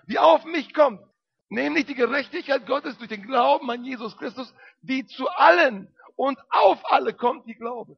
[0.07, 1.03] Die auf mich kommt.
[1.51, 6.81] Nämlich die Gerechtigkeit Gottes durch den Glauben an Jesus Christus, die zu allen und auf
[6.91, 7.97] alle kommt, die glauben.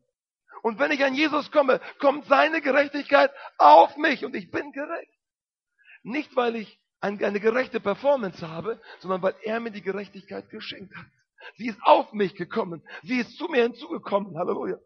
[0.63, 5.13] Und wenn ich an Jesus komme, kommt seine Gerechtigkeit auf mich und ich bin gerecht.
[6.03, 11.07] Nicht, weil ich eine gerechte Performance habe, sondern weil er mir die Gerechtigkeit geschenkt hat.
[11.57, 12.83] Sie ist auf mich gekommen.
[13.03, 14.37] Sie ist zu mir hinzugekommen.
[14.37, 14.77] Halleluja.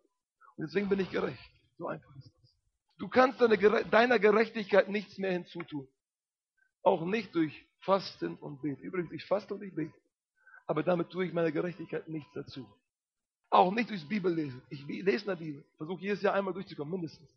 [0.57, 1.51] Und deswegen bin ich gerecht.
[1.77, 2.55] So einfach ist das.
[2.99, 5.89] Du kannst deiner Gerechtigkeit nichts mehr hinzutun.
[6.83, 8.83] Auch nicht durch Fasten und Beten.
[8.83, 9.95] Übrigens, ich faste und ich bete.
[10.67, 12.67] Aber damit tue ich meiner Gerechtigkeit nichts dazu.
[13.55, 14.61] Auch nicht durchs Bibellesen.
[14.69, 15.65] Ich lese in der Bibel.
[15.77, 17.31] Versuche jedes Jahr einmal durchzukommen, mindestens.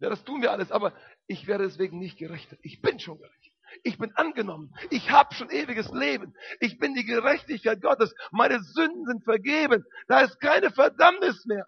[0.00, 0.92] Ja, das tun wir alles, aber
[1.26, 2.54] ich werde deswegen nicht gerecht.
[2.60, 3.52] Ich bin schon gerecht.
[3.82, 4.74] Ich bin angenommen.
[4.90, 6.34] Ich habe schon ewiges Leben.
[6.60, 8.14] Ich bin die Gerechtigkeit Gottes.
[8.32, 9.86] Meine Sünden sind vergeben.
[10.08, 11.66] Da ist keine Verdammnis mehr.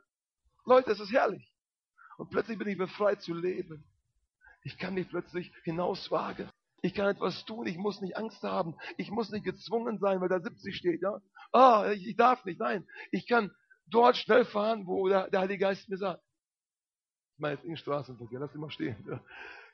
[0.67, 1.51] Leute, es ist herrlich.
[2.19, 3.87] Und plötzlich bin ich befreit zu leben.
[4.65, 6.51] Ich kann mich plötzlich hinauswagen.
[6.83, 8.77] Ich kann etwas tun, ich muss nicht Angst haben.
[8.99, 11.23] Ich muss nicht gezwungen sein, weil da 70 steht, ja.
[11.53, 12.87] Ah, ich, ich darf nicht, nein.
[13.11, 13.51] Ich kann
[13.87, 16.23] dort schnell fahren, wo der, der Heilige Geist mir sagt.
[17.35, 18.97] Ich meine jetzt im Straßenverkehr, lass dich mal stehen.
[19.09, 19.21] Ja.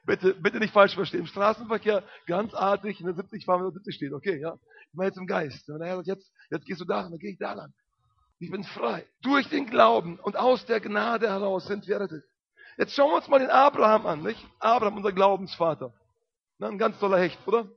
[0.04, 1.20] Bitte, bitte nicht falsch verstehen.
[1.20, 4.58] Im Straßenverkehr ganz artig, in der 70 fahren, wenn da 70 steht, okay, ja.
[4.90, 5.68] Ich meine jetzt im Geist.
[5.68, 7.72] Wenn der Herr sagt, jetzt, jetzt gehst du da dann gehe ich da lang.
[8.38, 9.06] Ich bin frei.
[9.20, 12.24] Durch den Glauben und aus der Gnade heraus sind wir errettet.
[12.78, 14.42] Jetzt schauen wir uns mal den Abraham an, nicht?
[14.58, 15.92] Abraham, unser Glaubensvater.
[16.58, 17.68] Na, ein ganz toller Hecht, oder?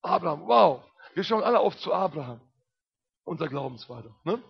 [0.00, 0.82] Abraham, wow.
[1.12, 2.40] Wir schauen alle auf zu Abraham,
[3.24, 4.14] unser Glaubensvater.
[4.24, 4.42] Ne?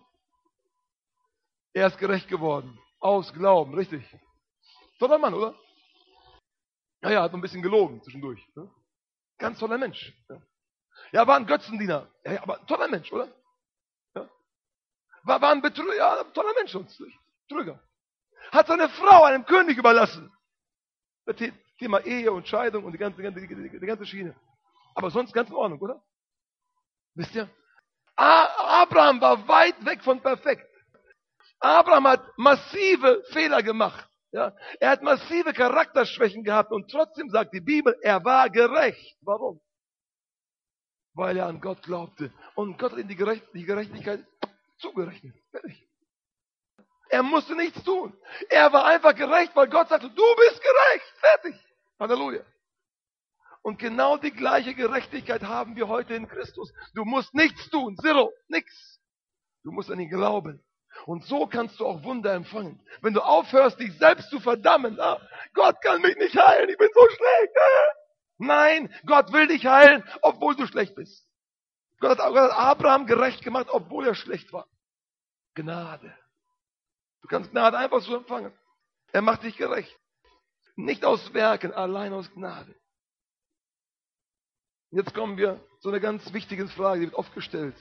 [1.75, 2.79] Er ist gerecht geworden.
[3.01, 4.03] Aus Glauben, richtig.
[4.99, 5.55] Toller Mann, oder?
[7.03, 8.41] Ja, ja, hat ein bisschen gelogen zwischendurch.
[8.55, 8.71] Ne?
[9.39, 10.15] Ganz toller Mensch.
[10.29, 10.41] Ja.
[11.13, 12.09] ja, war ein Götzendiener.
[12.25, 13.29] Ja, aber toller Mensch, oder?
[14.15, 14.31] Ja.
[15.25, 17.03] War, war ein Betrüger, ja, toller Mensch sonst.
[17.49, 17.83] Betrüger.
[18.53, 20.33] Hat seine Frau einem König überlassen.
[21.79, 24.35] Thema Ehe und Scheidung und die ganze, die, die, die ganze Schiene.
[24.95, 26.01] Aber sonst ganz in Ordnung, oder?
[27.15, 27.51] Wisst ihr?
[28.15, 30.71] Abraham war weit weg von perfekt.
[31.61, 34.09] Abraham hat massive Fehler gemacht.
[34.33, 34.55] Ja?
[34.81, 39.17] Er hat massive Charakterschwächen gehabt und trotzdem sagt die Bibel, er war gerecht.
[39.23, 39.61] Warum?
[41.15, 42.33] Weil er an Gott glaubte.
[42.57, 44.27] Und Gott hat ihm die, Gerecht, die Gerechtigkeit
[44.79, 45.37] zugerechnet.
[45.51, 45.89] Fertig.
[47.11, 48.13] Er musste nichts tun.
[48.49, 51.15] Er war einfach gerecht, weil Gott sagte, du bist gerecht.
[51.21, 51.55] Fertig.
[52.01, 52.45] Halleluja.
[53.63, 56.73] Und genau die gleiche Gerechtigkeit haben wir heute in Christus.
[56.95, 57.97] Du musst nichts tun.
[57.97, 58.33] Zero.
[58.49, 59.01] Nix.
[59.63, 60.63] Du musst an ihn glauben.
[61.07, 62.81] Und so kannst du auch Wunder empfangen.
[63.03, 65.21] Wenn du aufhörst, dich selbst zu verdammen, ah,
[65.53, 67.57] Gott kann mich nicht heilen, ich bin so schlecht.
[67.57, 67.95] Ah.
[68.39, 71.29] Nein, Gott will dich heilen, obwohl du schlecht bist.
[72.01, 74.67] Gott hat, Gott hat Abraham gerecht gemacht, obwohl er schlecht war.
[75.55, 76.17] Gnade.
[77.21, 78.53] Du kannst Gnade einfach so empfangen.
[79.13, 79.95] Er macht dich gerecht.
[80.75, 82.75] Nicht aus Werken, allein aus Gnade.
[84.91, 87.77] Jetzt kommen wir zu einer ganz wichtigen Frage, die wird oft gestellt.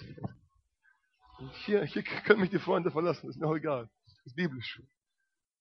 [1.66, 3.90] Hier, hier können mich die Freunde verlassen, ist mir auch egal.
[4.26, 4.82] Ist biblisch.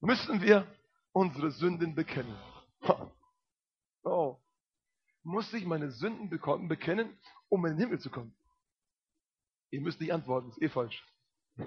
[0.01, 0.67] Müssen wir
[1.13, 2.37] unsere Sünden bekennen?
[4.05, 4.39] Oh.
[5.23, 6.29] Muss ich meine Sünden
[6.69, 7.17] bekennen,
[7.49, 8.35] um in den Himmel zu kommen?
[9.71, 11.03] Ihr müsst nicht antworten, ist eh falsch.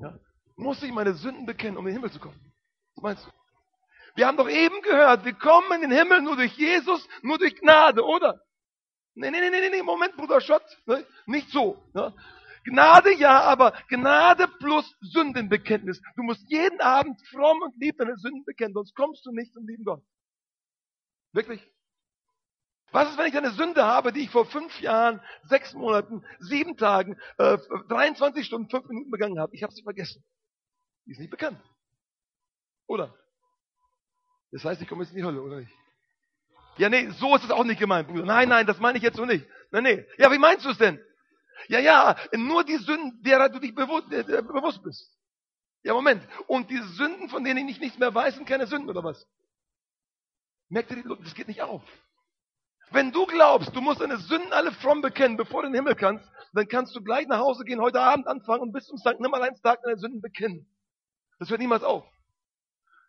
[0.00, 0.18] Ja?
[0.56, 2.52] Muss ich meine Sünden bekennen, um in den Himmel zu kommen?
[2.94, 3.30] Was meinst du?
[4.14, 7.54] Wir haben doch eben gehört, wir kommen in den Himmel nur durch Jesus, nur durch
[7.56, 8.40] Gnade, oder?
[9.18, 11.04] Nee, nee, nee, nee, nee, Moment, Bruder Schott, ne?
[11.26, 11.82] nicht so.
[11.92, 12.14] Ne?
[12.64, 16.00] Gnade ja, aber Gnade plus Sündenbekenntnis.
[16.14, 19.66] Du musst jeden Abend fromm und lieb deine Sünden bekennen, sonst kommst du nicht zum
[19.66, 20.04] lieben Gott.
[21.32, 21.60] Wirklich?
[22.92, 26.76] Was ist, wenn ich eine Sünde habe, die ich vor fünf Jahren, sechs Monaten, sieben
[26.76, 29.52] Tagen, äh, 23 Stunden, fünf Minuten begangen habe?
[29.54, 30.24] Ich habe sie vergessen.
[31.06, 31.60] Die ist nicht bekannt.
[32.86, 33.12] Oder?
[34.52, 35.72] Das heißt, ich komme jetzt in die Hölle, oder nicht?
[36.78, 38.24] Ja, nee, so ist es auch nicht gemeint, Bruder.
[38.24, 39.44] Nein, nein, das meine ich jetzt so nicht.
[39.70, 40.06] Nein, nee.
[40.16, 41.00] Ja, wie meinst du es denn?
[41.66, 45.18] Ja, ja, nur die Sünden, derer du dich bewusst, äh, bewusst bist.
[45.82, 46.22] Ja, Moment.
[46.46, 49.26] Und die Sünden, von denen ich nichts mehr weiß, sind keine Sünden, oder was?
[50.68, 51.82] Merkt ihr, das geht nicht auf.
[52.90, 55.94] Wenn du glaubst, du musst deine Sünden alle fromm bekennen, bevor du in den Himmel
[55.94, 59.20] kannst, dann kannst du gleich nach Hause gehen, heute Abend anfangen und bis zum St.
[59.20, 60.66] Nimmerleinstag deine Sünden bekennen.
[61.38, 62.04] Das hört niemals auf.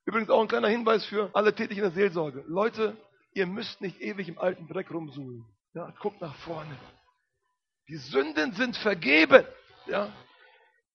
[0.05, 2.43] Übrigens auch ein kleiner Hinweis für alle tätig in der Seelsorge.
[2.47, 2.97] Leute,
[3.33, 5.45] ihr müsst nicht ewig im alten Dreck rumsuhlen.
[5.73, 6.77] Ja, guckt nach vorne.
[7.87, 9.45] Die Sünden sind vergeben.
[9.87, 10.11] Ja?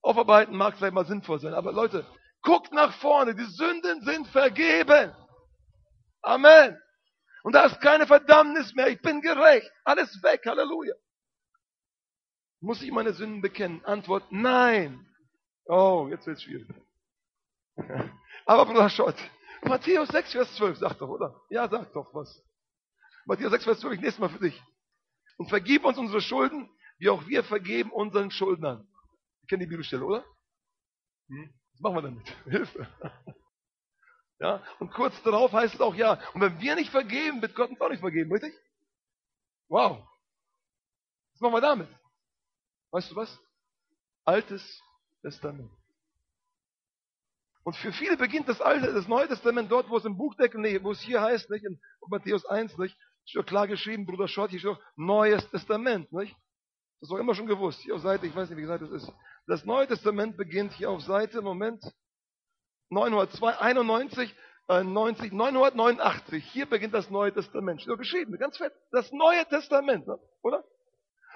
[0.03, 2.07] Aufarbeiten mag vielleicht mal sinnvoll sein, aber Leute,
[2.42, 3.35] guckt nach vorne.
[3.35, 5.14] Die Sünden sind vergeben.
[6.23, 6.79] Amen.
[7.42, 8.88] Und da ist keine Verdammnis mehr.
[8.88, 9.70] Ich bin gerecht.
[9.85, 10.42] Alles weg.
[10.47, 10.94] Halleluja.
[12.61, 13.85] Muss ich meine Sünden bekennen?
[13.85, 15.07] Antwort, nein.
[15.66, 16.68] Oh, jetzt wird es schwierig.
[18.47, 19.16] Aber Bruder Schott,
[19.64, 21.40] Matthäus 6, Vers 12, sag doch, oder?
[21.50, 22.42] Ja, sag doch was.
[23.27, 24.62] Matthäus 6, Vers 12, ich lese mal für dich.
[25.37, 28.87] Und vergib uns unsere Schulden, wie auch wir vergeben unseren Schuldnern.
[29.42, 30.24] Ich kenne die Bibelstelle, oder?
[31.29, 31.55] Hm?
[31.72, 32.29] Was machen wir damit?
[32.44, 32.88] Hilfe.
[34.40, 37.70] Ja, und kurz darauf heißt es auch, ja, und wenn wir nicht vergeben, wird Gott
[37.70, 38.53] uns auch nicht vergeben, richtig?
[39.68, 40.07] Wow.
[41.33, 41.88] Was machen wir damit?
[42.90, 43.40] Weißt du was?
[44.24, 44.83] Altes
[45.22, 45.70] Testament.
[47.64, 50.83] Und für viele beginnt das Alte, das Neue Testament dort, wo es im Buchdeckel, nee,
[50.83, 54.59] wo es hier heißt, nicht, in Matthäus 1, nicht, steht klar geschrieben, Bruder Schott, hier
[54.59, 56.37] steht auch Neues Testament, nicht?
[57.00, 57.81] Das ist doch immer schon gewusst.
[57.81, 59.11] Hier auf Seite, ich weiß nicht, wie gesagt das ist.
[59.46, 61.83] Das Neue Testament beginnt hier auf Seite, Moment,
[62.90, 64.35] 991,
[64.68, 66.44] äh, 90, 989.
[66.44, 67.81] Hier beginnt das Neue Testament.
[67.81, 68.72] Steht doch geschrieben, ganz fett.
[68.90, 70.18] Das Neue Testament, ne?
[70.42, 70.64] oder?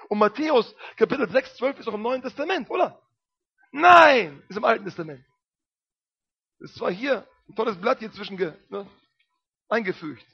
[0.09, 3.01] Und Matthäus, Kapitel 6, 12 ist auch im Neuen Testament, oder?
[3.71, 5.23] Nein, ist im Alten Testament.
[6.59, 8.87] Ist zwar hier ein tolles Blatt hier zwischen ne,
[9.69, 10.25] eingefügt.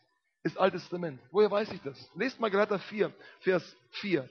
[0.43, 1.19] Ist Altes Testament.
[1.31, 1.97] Woher weiß ich das?
[2.15, 4.29] Lest mal Galater 4, Vers 4.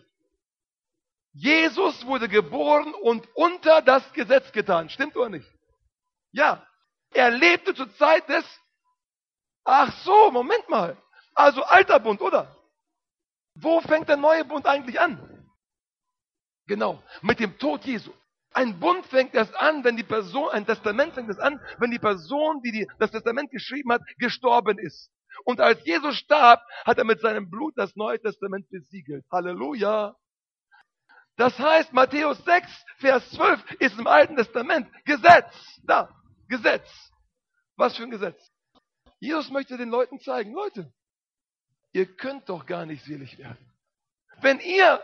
[1.33, 4.89] Jesus wurde geboren und unter das Gesetz getan.
[4.89, 5.51] Stimmt oder nicht?
[6.31, 6.65] Ja.
[7.11, 8.45] Er lebte zur Zeit des.
[9.65, 10.97] Ach so, Moment mal.
[11.35, 12.57] Also alter Bund, oder?
[13.55, 15.19] Wo fängt der neue Bund eigentlich an?
[16.67, 18.13] Genau, mit dem Tod Jesu.
[18.55, 21.99] Ein Bund fängt erst an, wenn die Person, ein Testament fängt erst an, wenn die
[21.99, 25.11] Person, die, die das Testament geschrieben hat, gestorben ist.
[25.45, 29.25] Und als Jesus starb, hat er mit seinem Blut das Neue Testament besiegelt.
[29.33, 30.15] Halleluja.
[31.37, 35.53] Das heißt, Matthäus 6, Vers 12 ist im Alten Testament Gesetz.
[35.83, 36.09] Da,
[36.49, 36.89] Gesetz.
[37.75, 38.41] Was für ein Gesetz?
[39.19, 40.93] Jesus möchte den Leuten zeigen, Leute,
[41.91, 43.73] ihr könnt doch gar nicht selig werden.
[44.41, 45.03] Wenn ihr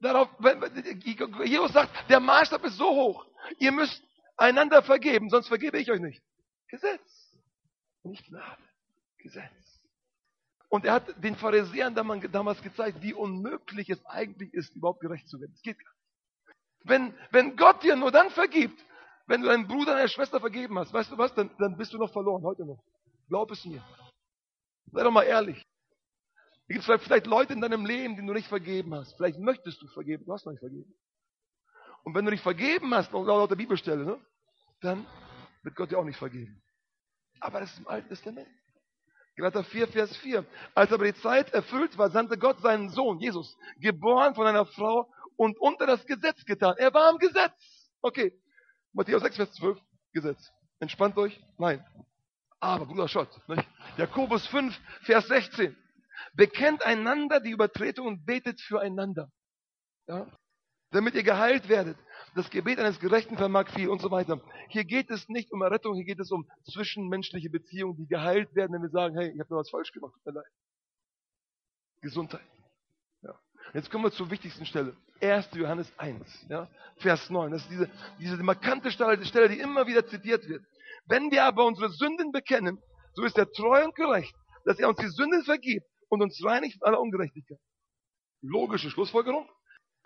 [0.00, 0.62] darauf, wenn,
[1.44, 3.26] Jesus sagt, der Maßstab ist so hoch,
[3.58, 4.02] ihr müsst
[4.36, 6.22] einander vergeben, sonst vergebe ich euch nicht.
[6.68, 7.34] Gesetz.
[8.02, 8.62] Nicht Gnade.
[9.18, 9.80] Gesetz.
[10.68, 15.40] Und er hat den Pharisäern damals gezeigt, wie unmöglich es eigentlich ist, überhaupt gerecht zu
[15.40, 15.52] werden.
[15.54, 15.98] Es geht gar nicht.
[16.84, 18.84] Wenn, wenn Gott dir nur dann vergibt,
[19.26, 21.98] wenn du deinem Bruder, deiner Schwester vergeben hast, weißt du was, dann, dann bist du
[21.98, 22.82] noch verloren, heute noch.
[23.28, 23.82] Glaub es mir.
[24.92, 25.62] Sei doch mal ehrlich.
[26.68, 29.14] Es gibt vielleicht Leute in deinem Leben, die du nicht vergeben hast.
[29.16, 30.94] Vielleicht möchtest du vergeben, du hast noch nicht vergeben.
[32.04, 34.20] Und wenn du nicht vergeben hast, laut der Bibelstelle, ne,
[34.80, 35.06] dann
[35.62, 36.62] wird Gott dir auch nicht vergeben.
[37.40, 38.48] Aber das ist im Alten Testament.
[39.36, 40.44] Galater 4, Vers 4.
[40.74, 45.10] Als aber die Zeit erfüllt war, sandte Gott seinen Sohn, Jesus, geboren von einer Frau
[45.36, 46.74] und unter das Gesetz getan.
[46.76, 47.54] Er war im Gesetz.
[48.02, 48.38] Okay.
[48.92, 49.78] Matthäus 6, Vers 12.
[50.12, 50.52] Gesetz.
[50.80, 51.40] Entspannt euch?
[51.56, 51.84] Nein.
[52.60, 53.66] Aber, Bruder Schott, nicht?
[53.96, 55.76] Jakobus 5, Vers 16.
[56.38, 59.28] Bekennt einander die Übertretung und betet füreinander.
[60.06, 60.30] Ja?
[60.92, 61.98] Damit ihr geheilt werdet.
[62.36, 64.40] Das Gebet eines Gerechten vermag viel und so weiter.
[64.68, 68.72] Hier geht es nicht um Errettung, hier geht es um zwischenmenschliche Beziehungen, die geheilt werden,
[68.72, 70.52] wenn wir sagen, hey, ich habe da was falsch gemacht, tut mir leid.
[72.02, 72.46] Gesundheit.
[73.22, 73.34] Ja.
[73.74, 74.96] Jetzt kommen wir zur wichtigsten Stelle.
[75.20, 75.48] 1.
[75.54, 77.50] Johannes 1, ja, Vers 9.
[77.50, 80.64] Das ist diese, diese markante Stelle, die Stelle, die immer wieder zitiert wird.
[81.06, 82.80] Wenn wir aber unsere Sünden bekennen,
[83.14, 86.78] so ist er treu und gerecht, dass er uns die Sünden vergibt und uns reinigt
[86.78, 87.58] von aller Ungerechtigkeit.
[88.40, 89.48] Logische Schlussfolgerung.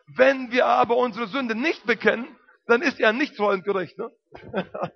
[0.06, 2.26] Wenn wir aber unsere Sünde nicht bekennen,
[2.66, 3.98] dann ist er nicht treu und gerecht.
[3.98, 4.10] Ne?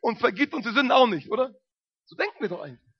[0.00, 1.54] und vergibt uns die Sünden auch nicht, oder?
[2.06, 2.92] So denken wir doch eigentlich.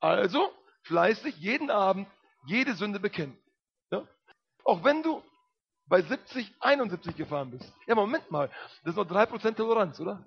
[0.00, 2.08] Also fleißig jeden Abend
[2.46, 3.36] jede Sünde bekennen.
[3.90, 4.06] Ja?
[4.64, 5.22] Auch wenn du
[5.86, 7.72] bei 70, 71 gefahren bist.
[7.86, 8.48] Ja, Moment mal,
[8.82, 10.24] das ist noch 3% Toleranz, oder?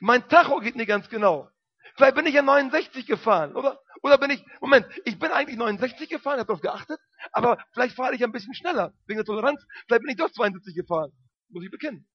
[0.00, 1.48] Mein Tacho geht nicht ganz genau.
[1.96, 3.80] Vielleicht bin ich ja 69 gefahren, oder?
[4.02, 7.00] Oder bin ich, Moment, ich bin eigentlich 69 gefahren, habe darauf geachtet,
[7.32, 9.64] aber vielleicht fahre ich ein bisschen schneller, wegen der Toleranz.
[9.86, 11.12] Vielleicht bin ich doch 72 gefahren.
[11.48, 12.06] Muss ich bekennen.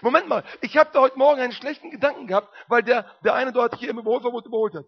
[0.00, 3.52] Moment mal, ich habe da heute Morgen einen schlechten Gedanken gehabt, weil der, der eine
[3.52, 4.86] dort hier im Überholverbot überholt hat.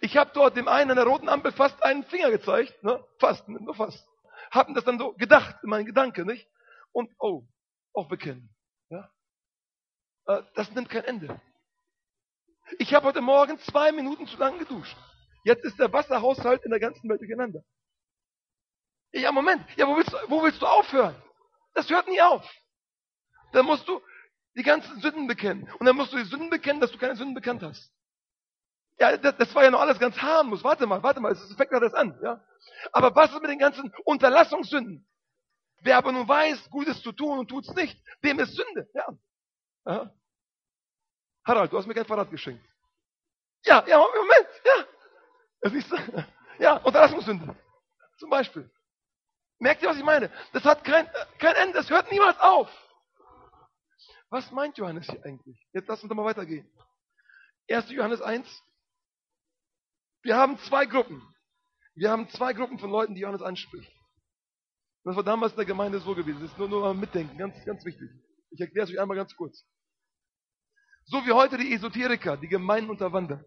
[0.00, 3.04] Ich habe dort dem einen an der roten Ampel fast einen Finger gezeigt, ne?
[3.18, 4.06] fast, nur fast.
[4.50, 6.48] Haben das dann so gedacht, in meinen Gedanken, nicht?
[6.92, 7.46] Und, oh,
[7.92, 8.54] auch bekennen.
[8.88, 9.10] Ja?
[10.26, 11.40] Äh, das nimmt kein Ende.
[12.78, 14.96] Ich habe heute Morgen zwei Minuten zu lang geduscht.
[15.44, 17.62] Jetzt ist der Wasserhaushalt in der ganzen Welt durcheinander.
[19.12, 19.64] Ja, Moment.
[19.76, 21.14] Ja, wo willst, du, wo willst du aufhören?
[21.74, 22.48] Das hört nie auf.
[23.52, 24.00] Dann musst du
[24.56, 25.70] die ganzen Sünden bekennen.
[25.78, 27.92] Und dann musst du die Sünden bekennen, dass du keine Sünden bekannt hast.
[28.98, 30.62] Ja, das, das war ja noch alles ganz harmlos.
[30.62, 32.18] Warte mal, warte mal, es fängt das an.
[32.22, 32.44] Ja?
[32.92, 35.06] Aber was ist mit den ganzen Unterlassungssünden?
[35.82, 38.88] Wer aber nun weiß, Gutes zu tun und tut es nicht, dem ist Sünde.
[38.92, 39.08] Ja.
[39.84, 40.14] Aha.
[41.44, 42.64] Harald, du hast mir kein Fahrrad geschenkt.
[43.64, 44.84] Ja, ja, Moment, ja.
[45.60, 45.90] Das ist,
[46.58, 47.56] ja, Unterlassungssünde.
[48.18, 48.70] Zum Beispiel.
[49.58, 50.30] Merkt ihr, was ich meine?
[50.52, 52.70] Das hat kein, kein Ende, das hört niemals auf.
[54.30, 55.58] Was meint Johannes hier eigentlich?
[55.72, 56.70] Jetzt lass uns doch mal weitergehen.
[57.68, 57.90] 1.
[57.90, 58.46] Johannes 1.
[60.22, 61.22] Wir haben zwei Gruppen.
[61.94, 63.90] Wir haben zwei Gruppen von Leuten, die Johannes anspricht.
[65.04, 66.40] Das war damals in der Gemeinde so gewesen.
[66.42, 68.08] Das ist nur, nur mal mitdenken, ganz, ganz wichtig.
[68.50, 69.64] Ich erkläre es euch einmal ganz kurz.
[71.04, 73.44] So wie heute die Esoteriker, die Gemeinden unterwandern.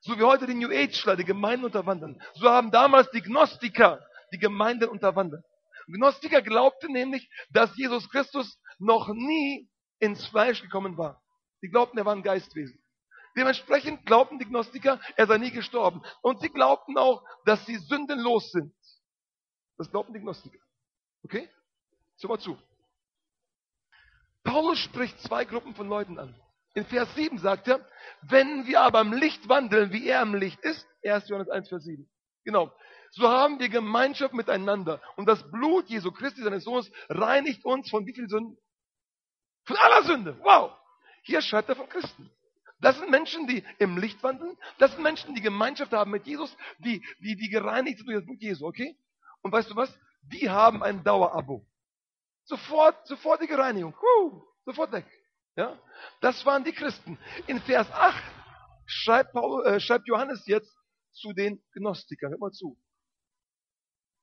[0.00, 2.20] So wie heute die New Ageler, die Gemeinden unterwandern.
[2.34, 5.44] So haben damals die Gnostiker die Gemeinden unterwandert.
[5.86, 11.22] Gnostiker glaubten nämlich, dass Jesus Christus noch nie ins Fleisch gekommen war.
[11.60, 12.78] Sie glaubten, er war ein Geistwesen.
[13.36, 16.02] Dementsprechend glaubten die Gnostiker, er sei nie gestorben.
[16.22, 18.74] Und sie glaubten auch, dass sie sündenlos sind.
[19.76, 20.58] Das glaubten die Gnostiker.
[21.22, 21.48] Okay?
[22.16, 22.56] So mal zu.
[24.42, 26.34] Paulus spricht zwei Gruppen von Leuten an.
[26.76, 27.80] In Vers 7 sagt er,
[28.20, 31.26] wenn wir aber im Licht wandeln, wie er im Licht ist, 1.
[31.26, 32.06] Johannes 1, Vers 7.
[32.44, 32.70] Genau.
[33.12, 35.00] So haben wir Gemeinschaft miteinander.
[35.16, 38.58] Und das Blut Jesu Christi, seines Sohnes, reinigt uns von wie viel Sünden?
[39.64, 40.38] Von aller Sünde.
[40.42, 40.76] Wow.
[41.22, 42.30] Hier schreibt er von Christen.
[42.80, 44.58] Das sind Menschen, die im Licht wandeln.
[44.76, 48.26] Das sind Menschen, die Gemeinschaft haben mit Jesus, die, die, die gereinigt sind durch das
[48.26, 48.98] Blut Jesu, okay?
[49.40, 49.98] Und weißt du was?
[50.20, 51.66] Die haben ein Dauerabo.
[52.44, 53.96] Sofort, sofortige Reinigung.
[53.98, 55.06] Huh, sofort weg.
[55.56, 55.78] Ja?
[56.20, 57.18] Das waren die Christen.
[57.46, 58.22] In Vers 8
[58.86, 60.72] schreibt, Paul, äh, schreibt Johannes jetzt
[61.12, 62.30] zu den Gnostikern.
[62.30, 62.78] Hört mal zu.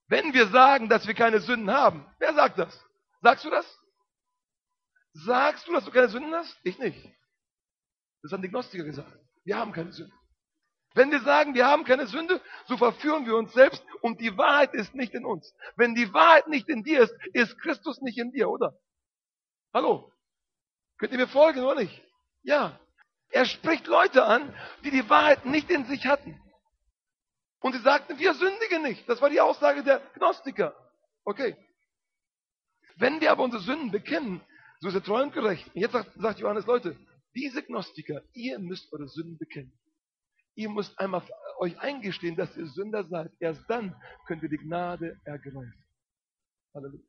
[0.08, 2.86] Wenn wir sagen, dass wir keine Sünden haben, wer sagt das?
[3.22, 3.66] Sagst du das?
[5.14, 6.56] Sagst du, dass du keine Sünden hast?
[6.64, 6.98] Ich nicht.
[8.22, 9.12] Das haben die Gnostiker gesagt.
[9.44, 10.14] Wir haben keine Sünde.
[10.96, 14.74] Wenn wir sagen, wir haben keine Sünde, so verführen wir uns selbst und die Wahrheit
[14.76, 15.54] ist nicht in uns.
[15.76, 18.78] Wenn die Wahrheit nicht in dir ist, ist Christus nicht in dir, oder?
[19.74, 20.13] Hallo?
[21.04, 22.02] Könnt ihr mir folgen oder nicht?
[22.44, 22.80] Ja.
[23.30, 26.42] Er spricht Leute an, die die Wahrheit nicht in sich hatten.
[27.60, 29.10] Und sie sagten, wir sündigen nicht.
[29.10, 30.74] Das war die Aussage der Gnostiker.
[31.26, 31.58] Okay.
[32.96, 34.40] Wenn wir aber unsere Sünden bekennen,
[34.80, 35.68] so ist er treu und gerecht.
[35.76, 36.98] Und jetzt sagt, sagt Johannes, Leute,
[37.36, 39.78] diese Gnostiker, ihr müsst eure Sünden bekennen.
[40.56, 41.22] Ihr müsst einmal
[41.58, 43.30] euch eingestehen, dass ihr Sünder seid.
[43.42, 43.94] Erst dann
[44.26, 45.84] könnt ihr die Gnade ergreifen.
[46.74, 47.04] Halleluja.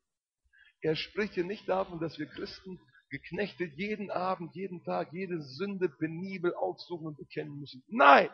[0.80, 2.80] Er spricht hier nicht davon, dass wir Christen
[3.14, 7.84] geknechtet jeden Abend, jeden Tag, jede Sünde penibel aufsuchen und bekennen müssen.
[7.86, 8.28] Nein,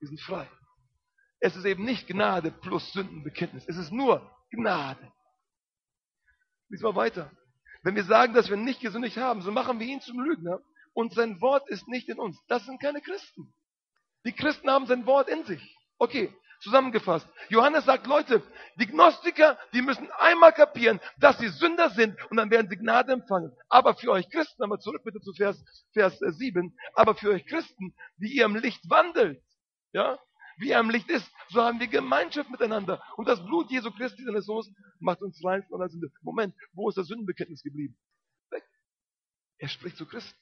[0.00, 0.48] wir sind frei.
[1.38, 3.64] Es ist eben nicht Gnade plus Sündenbekenntnis.
[3.68, 5.12] Es ist nur Gnade.
[6.68, 7.30] Lies mal weiter.
[7.82, 10.60] Wenn wir sagen, dass wir nicht gesündigt haben, so machen wir ihn zum Lügner
[10.94, 12.36] und sein Wort ist nicht in uns.
[12.48, 13.54] Das sind keine Christen.
[14.26, 15.78] Die Christen haben sein Wort in sich.
[15.98, 17.28] Okay, zusammengefasst.
[17.48, 18.42] Johannes sagt, Leute,
[18.76, 23.12] die Gnostiker, die müssen einmal kapieren, dass sie Sünder sind und dann werden sie Gnade
[23.12, 23.52] empfangen.
[23.68, 27.94] Aber für euch Christen, einmal zurück bitte zu Vers, Vers 7, aber für euch Christen,
[28.16, 29.42] die ihr im Licht wandelt,
[29.92, 30.18] ja,
[30.58, 33.02] wie er im Licht ist, so haben wir Gemeinschaft miteinander.
[33.16, 36.10] Und das Blut Jesu Christi, seines Sohnes, macht uns rein von aller Sünde.
[36.22, 37.96] Moment, wo ist das Sündenbekenntnis geblieben?
[38.50, 38.64] Weg.
[39.58, 40.36] Er spricht zu Christen.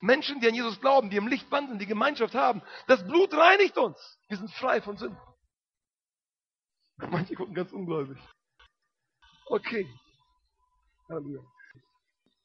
[0.00, 2.62] Menschen, die an Jesus glauben, die im Licht wandeln, die Gemeinschaft haben.
[2.88, 4.18] Das Blut reinigt uns.
[4.28, 5.18] Wir sind frei von Sünden.
[7.10, 8.18] Manche gucken ganz ungläubig.
[9.46, 9.86] Okay.
[11.08, 11.40] Halleluja.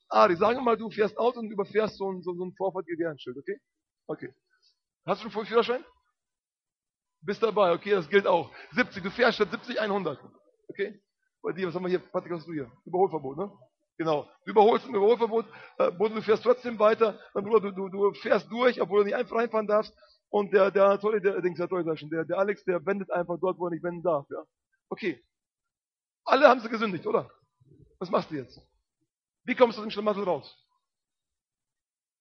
[0.10, 3.60] Ari, wir mal, du fährst Auto und überfährst so ein, so, so ein Vorfahrtgewehrenschild, okay?
[4.08, 4.34] Okay.
[5.06, 5.84] Hast du einen Führerschein?
[7.22, 8.52] Bist dabei, okay, das gilt auch.
[8.72, 10.20] 70, du fährst statt 70 100.
[10.70, 11.02] Okay?
[11.42, 12.00] Bei dir, was haben wir hier?
[12.00, 12.72] Patrick, was hast du hier?
[12.86, 13.52] Überholverbot, ne?
[13.98, 14.30] Genau.
[14.46, 15.46] Du überholst ein Überholverbot,
[15.78, 19.16] äh, du fährst trotzdem weiter, dann Bruder, du, du, du fährst durch, obwohl du nicht
[19.16, 19.94] einfach reinfahren darfst.
[20.30, 23.72] Und der, der, sorry, der, der, der, der Alex, der wendet einfach dort, wo er
[23.72, 24.44] nicht wenden darf, ja.
[24.90, 25.24] Okay.
[26.26, 27.30] Alle haben sie gesündigt, oder?
[28.00, 28.62] Was machst du jetzt?
[29.46, 30.54] Wie kommst du aus dem Schlamassel raus?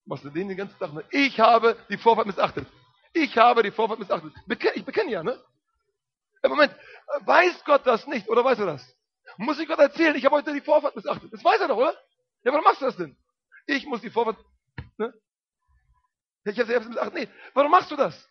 [0.05, 0.93] Machst du den den ganzen Tag?
[0.93, 1.05] Ne?
[1.11, 2.67] Ich habe die Vorfahrt missachtet.
[3.13, 4.33] Ich habe die Vorfahrt missachtet.
[4.75, 5.43] Ich bekenne ja, ne?
[6.43, 6.73] Im Moment,
[7.25, 8.97] weiß Gott das nicht oder weiß er das?
[9.37, 11.33] Muss ich Gott erzählen, ich habe heute die Vorfahrt missachtet.
[11.33, 11.93] Das weiß er doch, oder?
[12.45, 13.17] Ja, warum machst du das denn?
[13.67, 14.39] Ich muss die Vorfahrt,
[14.97, 15.13] ne?
[16.53, 17.15] Ich habe selbst missachtet.
[17.15, 18.29] Nee, warum machst du das?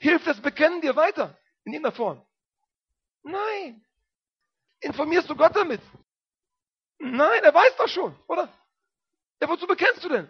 [0.00, 1.36] Hilft das Bekennen dir weiter?
[1.64, 2.26] In irgendeiner Form?
[3.22, 3.84] Nein.
[4.80, 5.80] Informierst du Gott damit?
[6.98, 8.48] Nein, er weiß doch schon, oder?
[9.40, 10.28] Ja, wozu bekennst du denn?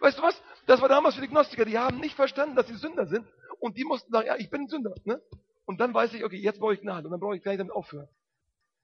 [0.00, 0.40] Weißt du was?
[0.66, 3.26] Das war damals für die Gnostiker, die haben nicht verstanden, dass sie Sünder sind
[3.58, 4.94] und die mussten sagen, ja, ich bin Sünder.
[5.04, 5.20] Ne?
[5.64, 7.72] Und dann weiß ich, okay, jetzt brauche ich Gnade und dann brauche ich gleich damit
[7.72, 8.08] aufhören.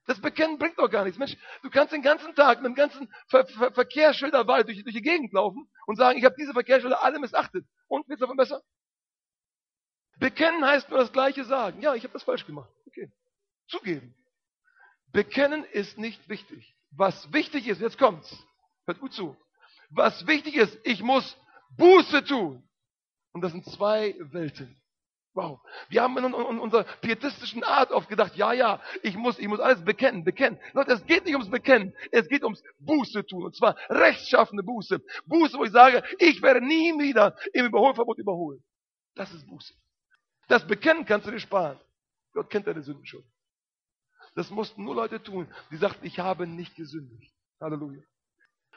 [0.05, 1.19] Das Bekennen bringt doch gar nichts.
[1.19, 5.01] Mensch, du kannst den ganzen Tag mit dem ganzen Ver Ver Verkehrsschilder durch, durch die
[5.01, 7.65] Gegend laufen und sagen, ich habe diese Verkehrsschilder alle missachtet.
[7.87, 8.61] Und wird es davon besser?
[10.17, 11.81] Bekennen heißt nur das Gleiche sagen.
[11.81, 12.69] Ja, ich habe das falsch gemacht.
[12.87, 13.11] Okay.
[13.67, 14.15] Zugeben.
[15.11, 16.75] Bekennen ist nicht wichtig.
[16.91, 18.35] Was wichtig ist, jetzt kommt's.
[18.85, 19.37] Hört gut zu.
[19.89, 21.37] Was wichtig ist, ich muss
[21.77, 22.67] Buße tun.
[23.33, 24.80] Und das sind zwei Welten.
[25.33, 25.61] Wow.
[25.87, 29.83] Wir haben in, unserer pietistischen Art oft gedacht, ja, ja, ich muss, ich muss alles
[29.83, 30.59] bekennen, bekennen.
[30.73, 33.45] Leute, es geht nicht ums Bekennen, es geht ums Buße tun.
[33.45, 34.99] Und zwar rechtschaffende Buße.
[35.25, 38.61] Buße, wo ich sage, ich werde nie wieder im Überholverbot überholen.
[39.15, 39.73] Das ist Buße.
[40.49, 41.79] Das Bekennen kannst du dir sparen.
[42.33, 43.23] Gott kennt deine Sünden schon.
[44.35, 47.33] Das mussten nur Leute tun, die sagten, ich habe nicht gesündigt.
[47.61, 48.01] Halleluja.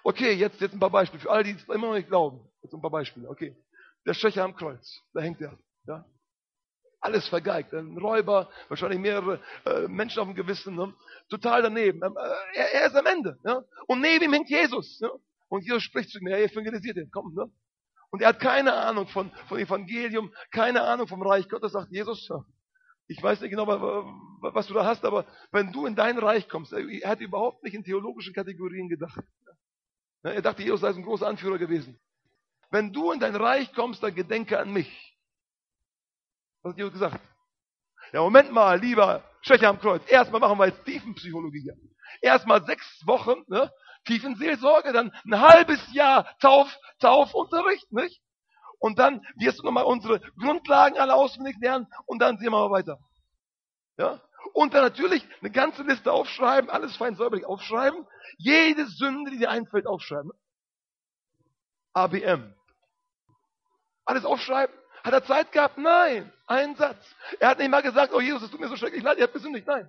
[0.05, 1.21] Okay, jetzt, jetzt ein paar Beispiele.
[1.21, 2.49] Für alle, die es immer noch nicht glauben.
[2.63, 3.29] Jetzt ein paar Beispiele.
[3.29, 3.57] Okay.
[4.07, 5.01] Der Schöcher am Kreuz.
[5.15, 5.59] Da hängt er.
[5.87, 6.05] Ja?
[7.05, 7.75] Alles vergeigt.
[7.75, 10.75] Ein Räuber, wahrscheinlich mehrere äh, Menschen auf dem Gewissen.
[10.75, 10.95] Ne?
[11.29, 12.03] Total daneben.
[12.03, 13.39] Ähm, äh, er, er, ist am Ende.
[13.45, 13.63] Ja?
[13.87, 15.01] Und neben ihm hängt Jesus.
[15.01, 15.11] Ja?
[15.49, 17.11] Und Jesus spricht zu mir, er evangelisiert ihn.
[17.13, 17.53] Komm, ne?
[18.11, 21.73] Und er hat keine Ahnung von, von Evangelium, keine Ahnung vom Reich Gottes.
[21.73, 22.27] Sagt Jesus,
[23.07, 26.73] ich weiß nicht genau, was du da hast, aber wenn du in dein Reich kommst,
[26.73, 29.21] er hat überhaupt nicht in theologischen Kategorien gedacht.
[30.23, 32.01] Er dachte, Jesus sei ein großer Anführer gewesen.
[32.71, 35.14] Wenn du in dein Reich kommst, dann gedenke an mich.
[36.65, 37.21] Was hat Jesus gesagt?
[38.13, 40.03] Ja, Moment mal, lieber Schwächer am Kreuz.
[40.09, 41.77] Erstmal machen wir jetzt Tiefenpsychologie hier.
[42.23, 43.71] Erstmal sechs Wochen, ne?
[44.07, 48.23] Tiefenseelsorge, dann ein halbes Jahr Tauf, Taufunterricht, nicht?
[48.79, 52.71] Und dann wirst du nochmal unsere Grundlagen alle auswendig lernen und dann sehen wir mal
[52.71, 52.99] weiter.
[53.99, 54.23] Ja?
[54.55, 58.07] Und dann natürlich eine ganze Liste aufschreiben, alles fein säuberlich aufschreiben,
[58.39, 60.33] jede Sünde, die dir einfällt, aufschreiben.
[61.93, 62.55] ABM.
[64.07, 64.75] Alles aufschreiben.
[65.05, 65.77] Hat er Zeit gehabt?
[65.77, 66.33] Nein.
[66.47, 67.15] Ein Satz.
[67.39, 69.35] Er hat nicht mal gesagt, oh Jesus, es tut mir so schrecklich leid, ihr habt
[69.35, 69.67] gesündigt.
[69.67, 69.89] Nein.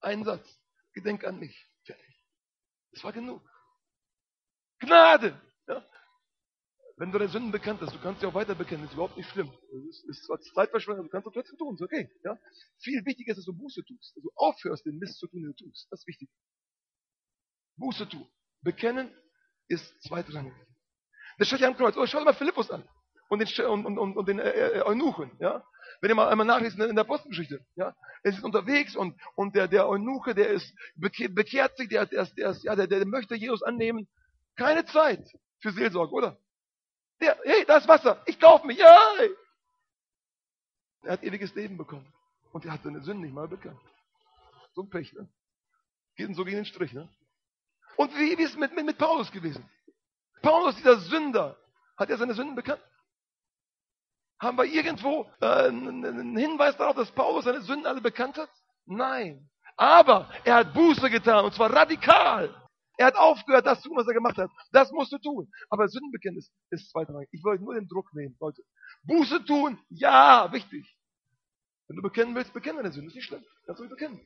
[0.00, 0.46] Ein Satz.
[0.92, 1.68] Gedenk an mich.
[1.84, 2.22] Fertig.
[2.92, 3.42] Das war genug.
[4.78, 5.40] Gnade.
[5.66, 5.84] Ja?
[6.96, 9.16] Wenn du deine Sünden bekannt hast, du kannst sie auch weiter bekennen, das ist überhaupt
[9.16, 9.50] nicht schlimm.
[9.50, 12.08] Das ist, zwar Zeitverschwendung, du kannst es trotzdem tun, ist okay.
[12.22, 12.38] Ja?
[12.78, 15.54] Viel wichtiger ist, dass du Buße tust, dass du aufhörst, den Mist zu tun, den
[15.56, 15.88] du tust.
[15.90, 16.28] Das ist wichtig.
[17.76, 18.28] Buße tun.
[18.62, 19.12] Bekennen
[19.66, 20.54] ist zweitrangig.
[21.40, 21.96] Der steht ja am Kreuz.
[21.96, 22.88] Oh, schau dir mal Philippus an.
[23.28, 25.64] Und den, und, und, und den äh, äh, Eunuchen, ja.
[26.00, 27.94] Wenn ihr mal einmal nachlesen in der Apostelgeschichte, ja.
[28.22, 32.26] Er ist unterwegs und, und der, der Eunuche, der ist, bekehrt, bekehrt sich, der, der,
[32.26, 34.08] der, ja, der, der möchte Jesus annehmen.
[34.56, 35.24] Keine Zeit
[35.60, 36.38] für Seelsorge, oder?
[37.20, 38.96] Der, hey, da ist Wasser, ich kaufe mich, ja.
[41.02, 42.12] Er hat ewiges Leben bekommen.
[42.52, 43.80] Und er hat seine Sünden nicht mal bekannt.
[44.74, 45.28] So ein Pech, ne?
[46.16, 47.08] Geht so gegen den Strich, ne?
[47.96, 49.68] Und wie, wie ist es mit, mit, mit Paulus gewesen?
[50.42, 51.56] Paulus, dieser Sünder,
[51.96, 52.82] hat er seine Sünden bekannt?
[54.40, 58.50] Haben wir irgendwo äh, einen Hinweis darauf, dass Paulus seine Sünden alle bekannt hat?
[58.86, 59.50] Nein.
[59.76, 62.54] Aber er hat Buße getan, und zwar radikal.
[62.98, 64.50] Er hat aufgehört, das zu tun, was er gemacht hat.
[64.72, 65.48] Das musst du tun.
[65.70, 67.28] Aber Sündenbekenntnis ist zweitrangig.
[67.30, 68.62] Ich wollte nur den Druck nehmen, Leute.
[69.04, 70.96] Buße tun, ja, wichtig.
[71.86, 73.08] Wenn du bekennen willst, bekenne deine Sünde.
[73.08, 73.44] Ist nicht schlimm.
[73.66, 74.20] Kannst du bekennen.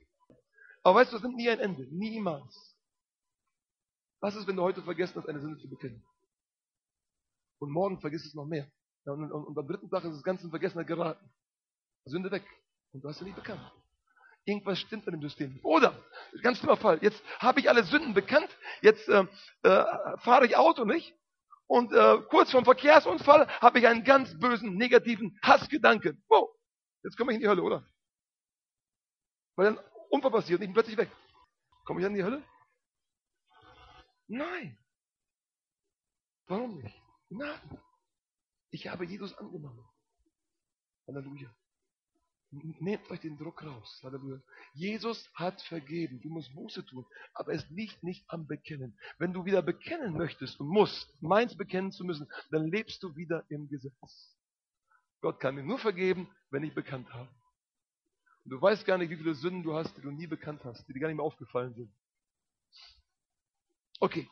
[0.82, 1.86] Aber weißt du, es nimmt nie ein Ende.
[1.90, 2.76] Niemals.
[4.20, 6.04] Was ist, wenn du heute vergessen hast, eine Sünde zu bekennen?
[7.58, 8.70] Und morgen vergisst es noch mehr.
[9.04, 11.28] Ja, und, und, und, am dritten Tag ist das Ganze in Vergessenheit geraten.
[12.04, 12.44] Sünde weg.
[12.92, 13.60] Und du hast sie nicht bekannt.
[14.44, 15.60] Irgendwas stimmt an dem System.
[15.62, 15.94] Oder,
[16.42, 18.48] ganz schlimmer Fall, jetzt habe ich alle Sünden bekannt,
[18.80, 19.24] jetzt äh,
[19.62, 21.14] äh, fahre ich Auto nicht
[21.68, 26.24] und äh, kurz vorm Verkehrsunfall habe ich einen ganz bösen, negativen Hassgedanken.
[26.28, 26.50] Wow,
[27.04, 27.88] jetzt komme ich in die Hölle, oder?
[29.54, 29.78] Weil ein
[30.10, 31.10] Unfall passiert und ich bin plötzlich weg.
[31.84, 32.42] Komme ich dann in die Hölle?
[34.26, 34.76] Nein.
[36.46, 37.00] Warum nicht?
[37.28, 37.60] Nein.
[38.72, 39.84] Ich habe Jesus angenommen.
[41.06, 41.54] Halleluja.
[42.50, 44.00] Nehmt euch den Druck raus.
[44.02, 44.40] Halleluja.
[44.72, 46.20] Jesus hat vergeben.
[46.22, 47.06] Du musst Buße tun.
[47.34, 48.98] Aber es liegt nicht am Bekennen.
[49.18, 53.44] Wenn du wieder bekennen möchtest und musst, meins bekennen zu müssen, dann lebst du wieder
[53.50, 54.36] im Gesetz.
[55.20, 57.30] Gott kann mir nur vergeben, wenn ich bekannt habe.
[58.44, 60.88] Und du weißt gar nicht, wie viele Sünden du hast, die du nie bekannt hast,
[60.88, 61.94] die dir gar nicht mehr aufgefallen sind.
[64.00, 64.28] Okay.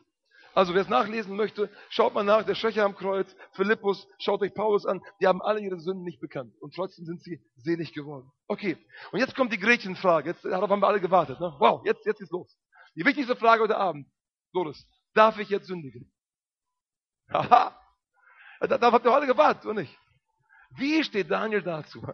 [0.54, 4.52] Also wer es nachlesen möchte, schaut mal nach, der Schwächer am Kreuz, Philippus, schaut euch
[4.52, 8.30] Paulus an, die haben alle ihre Sünden nicht bekannt und trotzdem sind sie selig geworden.
[8.48, 8.76] Okay,
[9.12, 11.38] und jetzt kommt die Gretchenfrage, jetzt, darauf haben wir alle gewartet.
[11.40, 11.54] Ne?
[11.58, 12.58] Wow, jetzt, jetzt geht's los.
[12.96, 14.08] Die wichtigste Frage heute Abend,
[14.52, 14.84] Doris,
[15.14, 16.12] darf ich jetzt sündigen?
[17.32, 17.78] Haha,
[18.60, 19.96] darauf habt ihr alle gewartet, oder nicht?
[20.70, 22.04] Wie steht Daniel dazu?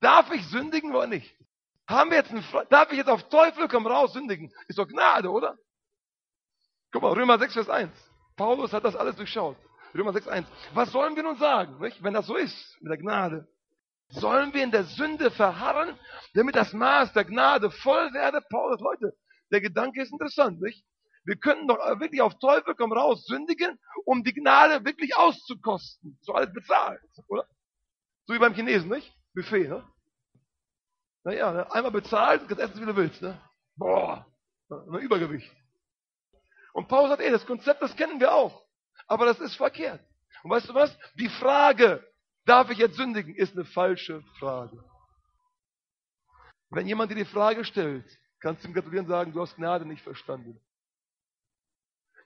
[0.00, 1.34] Darf ich sündigen oder nicht?
[1.86, 4.52] Haben wir jetzt einen, darf ich jetzt auf Teufel komm raus sündigen?
[4.68, 5.56] Ist doch Gnade, oder?
[6.92, 7.90] Guck mal, Römer 6, Vers 1.
[8.36, 9.56] Paulus hat das alles durchschaut.
[9.94, 10.48] Römer 6, 1.
[10.74, 12.02] Was sollen wir nun sagen, nicht?
[12.02, 13.48] wenn das so ist, mit der Gnade?
[14.10, 15.98] Sollen wir in der Sünde verharren,
[16.34, 18.40] damit das Maß der Gnade voll werde?
[18.50, 19.14] Paulus, Leute,
[19.50, 20.84] der Gedanke ist interessant, nicht?
[21.24, 26.18] Wir könnten doch wirklich auf Teufel komm raus sündigen, um die Gnade wirklich auszukosten.
[26.22, 27.46] So alles bezahlt, oder?
[28.24, 29.14] So wie beim Chinesen, nicht?
[29.34, 29.84] Buffet, ne?
[31.24, 31.70] Naja, ne?
[31.72, 33.38] einmal bezahlt, kannst essen, wie du willst, ne?
[33.76, 34.26] Boah,
[34.70, 35.54] Ein Übergewicht.
[36.78, 38.64] Und Paulus sagt, ey, das Konzept, das kennen wir auch.
[39.08, 40.00] Aber das ist verkehrt.
[40.44, 40.96] Und weißt du was?
[41.14, 42.06] Die Frage,
[42.44, 44.78] darf ich jetzt sündigen, ist eine falsche Frage.
[46.70, 48.06] Wenn jemand dir die Frage stellt,
[48.38, 50.60] kannst du ihm gratulieren und sagen, du hast Gnade nicht verstanden.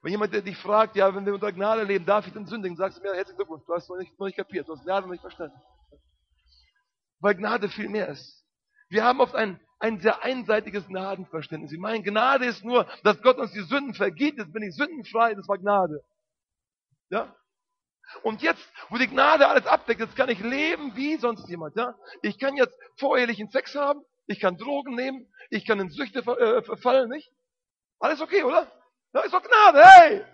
[0.02, 2.76] Wenn jemand dich fragt, ja, wenn wir unter Gnade leben, darf ich denn sündigen?
[2.76, 5.06] Sagst du mir, herzlichen Glückwunsch, du hast noch nicht, noch nicht kapiert, du hast Gnade
[5.06, 5.58] noch nicht verstanden.
[7.20, 8.46] Weil Gnade viel mehr ist.
[8.90, 11.72] Wir haben oft ein, ein sehr einseitiges Gnadenverständnis.
[11.72, 15.34] Sie meinen, Gnade ist nur, dass Gott uns die Sünden vergibt, jetzt bin ich sündenfrei,
[15.34, 16.04] das war Gnade.
[17.10, 17.34] Ja?
[18.22, 21.74] Und jetzt, wo die Gnade alles abdeckt, jetzt kann ich leben wie sonst jemand.
[21.74, 21.96] Ja?
[22.22, 26.62] Ich kann jetzt vorehelichen Sex haben, ich kann Drogen nehmen, ich kann in Süchte äh,
[26.62, 27.32] verfallen, nicht?
[27.98, 28.70] Alles okay, oder?
[29.12, 30.24] Ja, ist doch Gnade, hey!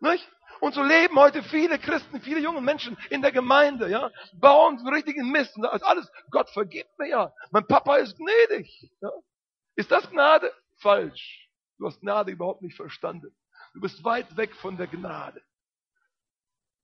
[0.00, 0.26] Nicht?
[0.60, 4.88] Und so leben heute viele Christen, viele junge Menschen in der Gemeinde, ja, bauen so
[4.88, 5.56] richtigen Mist.
[5.56, 7.32] Und das alles, Gott vergibt mir ja.
[7.50, 8.90] Mein Papa ist gnädig.
[9.00, 9.10] Ja.
[9.76, 10.52] Ist das Gnade?
[10.78, 11.48] Falsch.
[11.78, 13.34] Du hast Gnade überhaupt nicht verstanden.
[13.74, 15.42] Du bist weit weg von der Gnade.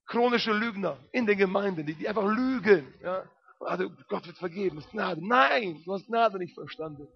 [0.07, 2.93] Chronische Lügner in den Gemeinden, die, die einfach lügen.
[3.01, 3.25] Ja.
[3.61, 5.21] Also Gott wird vergeben, ist Gnade.
[5.25, 7.07] Nein, du hast Gnade nicht verstanden.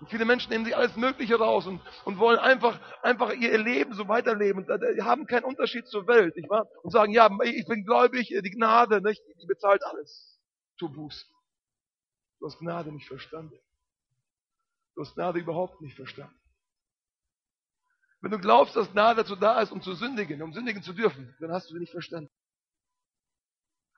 [0.00, 3.92] Und viele Menschen nehmen sich alles Mögliche raus und, und wollen einfach, einfach ihr Leben
[3.92, 6.66] so weiterleben und äh, haben keinen Unterschied zur Welt, nicht wahr?
[6.82, 9.22] Und sagen, ja, ich bin gläubig, die Gnade, nicht?
[9.42, 10.40] Die bezahlt alles.
[10.78, 11.30] Tu Buß.
[12.38, 13.58] Du hast Gnade nicht verstanden.
[14.94, 16.34] Du hast Gnade überhaupt nicht verstanden.
[18.22, 21.34] Wenn du glaubst, dass Gnade dazu da ist, um zu sündigen, um sündigen zu dürfen,
[21.40, 22.30] dann hast du sie nicht verstanden.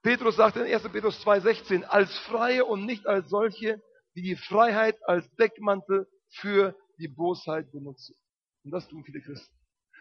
[0.03, 0.83] Petrus sagt in 1.
[0.89, 3.81] Petrus 2,16, als Freie und nicht als solche,
[4.15, 8.15] die die Freiheit als Deckmantel für die Bosheit benutzen.
[8.65, 9.55] Und das tun viele Christen.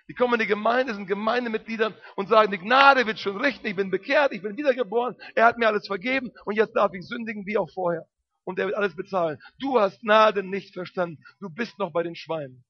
[0.07, 3.75] Die kommen in die Gemeinde, sind Gemeindemitglieder und sagen, die Gnade wird schon richten, ich
[3.75, 7.45] bin bekehrt, ich bin wiedergeboren, er hat mir alles vergeben und jetzt darf ich sündigen
[7.45, 8.05] wie auch vorher.
[8.43, 9.39] Und er wird alles bezahlen.
[9.59, 11.23] Du hast Gnade nicht verstanden.
[11.39, 12.65] Du bist noch bei den Schweinen.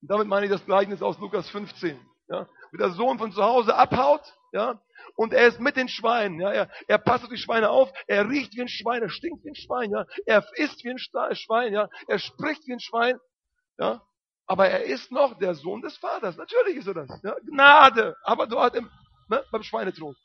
[0.00, 2.00] Und damit meine ich das Gleichnis aus Lukas 15.
[2.28, 2.48] Ja?
[2.72, 4.22] Wie der Sohn von zu Hause abhaut,
[4.52, 4.78] ja,
[5.16, 8.28] und er ist mit den Schweinen, ja, er, er passt auf die Schweine auf, er
[8.28, 11.72] riecht wie ein Schwein, er stinkt wie ein Schwein, ja, er isst wie ein Schwein,
[11.72, 13.18] ja, er spricht wie ein Schwein,
[13.78, 14.06] ja,
[14.46, 18.46] aber er ist noch der Sohn des Vaters, natürlich ist er das, ja, Gnade, aber
[18.46, 18.90] dort im,
[19.28, 20.16] ne, beim Schweinetrog.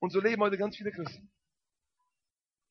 [0.00, 1.30] Und so leben heute ganz viele Christen.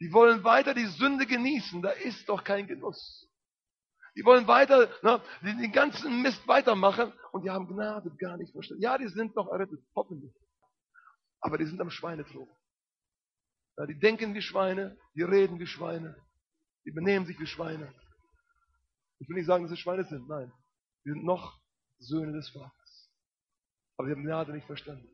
[0.02, 3.30] Die wollen weiter die Sünde genießen, da ist doch kein Genuss.
[4.18, 8.84] Die wollen weiter, ne, den ganzen Mist weitermachen und die haben Gnade gar nicht verstanden.
[8.84, 10.34] Ja, die sind noch errettet, hoffentlich
[11.42, 12.50] aber die sind am Schweinetrog.
[13.78, 16.16] Ja, die denken wie Schweine, die reden wie Schweine,
[16.86, 17.94] die benehmen sich wie Schweine.
[19.20, 20.52] Ich will nicht sagen, dass sie Schweine sind, nein.
[21.06, 21.60] Die sind noch
[22.00, 23.10] Söhne des Vaters.
[23.98, 25.10] Aber sie haben Gnade nicht verstanden.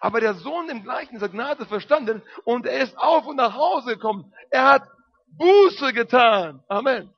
[0.00, 3.94] Aber der Sohn im Gleichnis hat Gnade verstanden und er ist auf und nach Hause
[3.94, 4.32] gekommen.
[4.50, 4.88] Er hat
[5.26, 6.62] Buße getan.
[6.68, 7.12] Amen.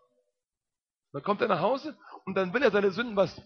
[1.13, 3.41] Dann kommt er nach Hause und dann will er seine Sünden was?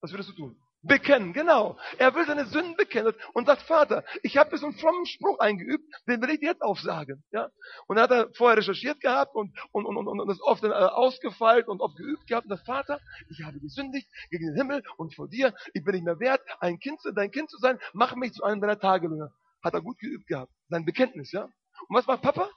[0.00, 0.62] Was würdest du tun?
[0.88, 1.78] Bekennen, genau.
[1.98, 5.84] Er will seine Sünden bekennen und sagt, Vater, ich habe so einen frommen Spruch eingeübt,
[6.06, 7.22] den will ich dir jetzt aufsagen.
[7.30, 7.48] Ja?
[7.86, 10.68] Und dann hat er vorher recherchiert gehabt und, und, und, und, und das oft äh,
[10.68, 12.46] ausgefeilt und oft geübt gehabt.
[12.46, 16.04] Und sagt, Vater, ich habe gesündigt gegen den Himmel und vor dir, ich bin nicht
[16.04, 19.32] mehr wert, ein Kind zu, dein Kind zu sein, mach mich zu einem deiner Tagelöhner.
[19.62, 20.52] Hat er gut geübt gehabt.
[20.68, 21.44] Sein Bekenntnis, ja.
[21.44, 22.48] Und was macht Papa?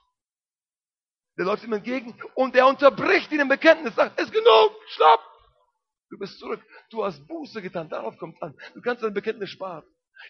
[1.38, 5.31] Der läuft ihm entgegen und er unterbricht ihn im Bekenntnis, sagt, ist genug, stopp!
[6.12, 6.62] Du bist zurück.
[6.90, 7.88] Du hast Buße getan.
[7.88, 8.54] Darauf kommt es an.
[8.74, 9.82] Du kannst dein Bekenntnis sparen.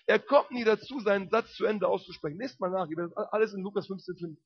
[0.06, 2.36] Er kommt nie dazu, seinen Satz zu Ende auszusprechen.
[2.36, 2.86] Nächstes Mal nach.
[3.32, 4.36] Alles in Lukas 15,5.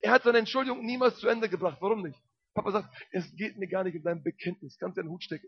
[0.00, 1.78] Er hat seine Entschuldigung niemals zu Ende gebracht.
[1.80, 2.18] Warum nicht?
[2.54, 4.76] Papa sagt, es geht mir gar nicht um dein Bekenntnis.
[4.80, 5.46] Kannst du den Hut stecken.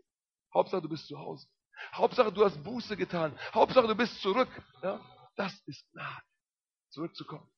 [0.53, 1.45] Hauptsache, du bist zu Hause.
[1.93, 3.37] Hauptsache, du hast Buße getan.
[3.53, 4.47] Hauptsache, du bist zurück.
[4.81, 5.01] Ja?
[5.35, 6.23] Das ist Gnade.
[6.91, 7.49] Zurückzukommen.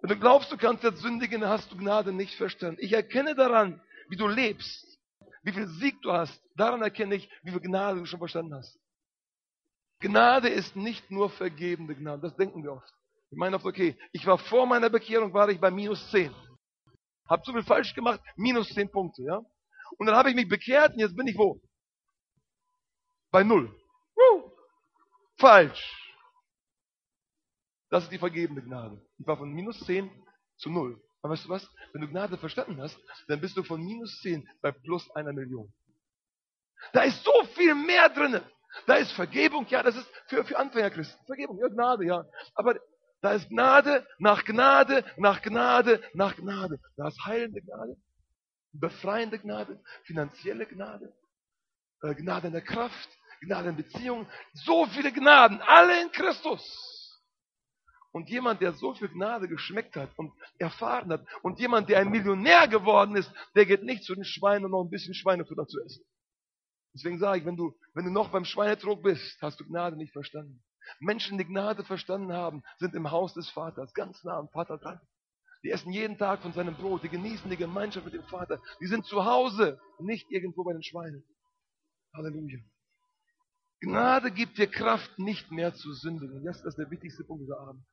[0.00, 2.78] Wenn du glaubst, du kannst jetzt sündigen, hast du Gnade nicht verstanden.
[2.80, 4.91] Ich erkenne daran, wie du lebst,
[5.42, 8.78] wie viel Sieg du hast, daran erkenne ich, wie viel Gnade du schon verstanden hast.
[10.00, 12.92] Gnade ist nicht nur vergebende Gnade, das denken wir oft.
[13.30, 16.34] Wir meinen oft, okay, ich war vor meiner Bekehrung, war ich bei minus 10.
[17.28, 19.40] Hab so viel falsch gemacht, minus 10 Punkte, ja.
[19.98, 21.60] Und dann habe ich mich bekehrt und jetzt bin ich wo?
[23.30, 23.74] Bei null.
[24.14, 24.52] Woo!
[25.38, 25.98] Falsch.
[27.88, 29.00] Das ist die vergebende Gnade.
[29.18, 30.10] Ich war von minus 10
[30.56, 31.00] zu null.
[31.22, 31.68] Aber weißt du was?
[31.92, 32.98] Wenn du Gnade verstanden hast,
[33.28, 35.72] dann bist du von minus 10 bei plus einer Million.
[36.92, 38.40] Da ist so viel mehr drin.
[38.86, 41.24] Da ist Vergebung, ja, das ist für, für Anfängerchristen.
[41.26, 42.24] Vergebung, ja, Gnade, ja.
[42.54, 42.74] Aber
[43.20, 46.80] da ist Gnade nach Gnade, nach Gnade, nach Gnade.
[46.96, 47.96] Da ist heilende Gnade,
[48.72, 51.14] befreiende Gnade, finanzielle Gnade,
[52.02, 53.08] äh, Gnade in der Kraft,
[53.42, 54.26] Gnade in Beziehungen.
[54.54, 56.62] So viele Gnaden, alle in Christus.
[58.12, 62.10] Und jemand, der so viel Gnade geschmeckt hat und erfahren hat, und jemand, der ein
[62.10, 65.80] Millionär geworden ist, der geht nicht zu den Schweinen, um noch ein bisschen Schweinefutter zu
[65.82, 66.04] essen.
[66.94, 70.12] Deswegen sage ich, wenn du, wenn du noch beim Schweinetrog bist, hast du Gnade nicht
[70.12, 70.62] verstanden.
[71.00, 75.00] Menschen, die Gnade verstanden haben, sind im Haus des Vaters, ganz nah am Vater dran.
[75.62, 78.60] Die essen jeden Tag von seinem Brot, die genießen die Gemeinschaft mit dem Vater.
[78.80, 81.24] Die sind zu Hause, nicht irgendwo bei den Schweinen.
[82.12, 82.58] Halleluja.
[83.80, 86.44] Gnade gibt dir Kraft, nicht mehr zu sündigen.
[86.44, 87.84] Das ist der wichtigste Punkt dieser Abend.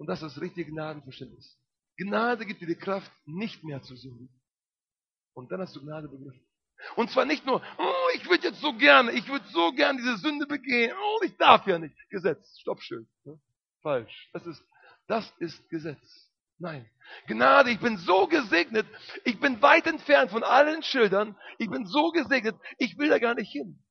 [0.00, 1.58] Und das ist das richtige Gnadenverständnis.
[1.98, 4.34] Gnade gibt dir die Kraft, nicht mehr zu sündigen.
[5.34, 6.40] Und dann hast du Gnade begriffen.
[6.96, 10.16] Und zwar nicht nur, oh, ich würde jetzt so gerne, ich würde so gerne diese
[10.16, 11.94] Sünde begehen, oh, ich darf ja nicht.
[12.08, 13.06] Gesetz, Stoppschild.
[13.24, 13.38] Ne?
[13.82, 14.30] Falsch.
[14.32, 14.64] Das ist,
[15.06, 16.32] das ist Gesetz.
[16.56, 16.88] Nein.
[17.26, 18.86] Gnade, ich bin so gesegnet,
[19.26, 23.34] ich bin weit entfernt von allen Schildern, ich bin so gesegnet, ich will da gar
[23.34, 23.84] nicht hin.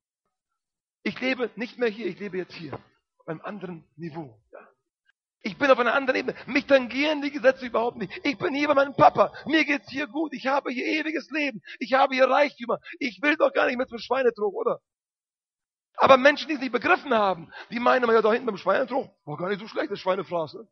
[1.04, 2.74] Ich lebe nicht mehr hier, ich lebe jetzt hier,
[3.20, 4.42] auf einem anderen Niveau.
[5.42, 6.36] Ich bin auf einer anderen Ebene.
[6.48, 8.12] Mich tangieren die Gesetze überhaupt nicht.
[8.24, 9.32] Ich bin hier bei meinem Papa.
[9.46, 10.34] Mir geht's hier gut.
[10.34, 11.62] Ich habe hier ewiges Leben.
[11.80, 12.80] Ich habe hier Reichtümer.
[13.00, 14.82] Ich will doch gar nicht mehr zum Schweinetrog, oder?
[15.96, 19.12] Aber Menschen, die es nicht begriffen haben, die meinen immer, ja, da hinten beim Schweinetrog,
[19.26, 20.68] war gar nicht so schlecht, das Schweinefraß, ne?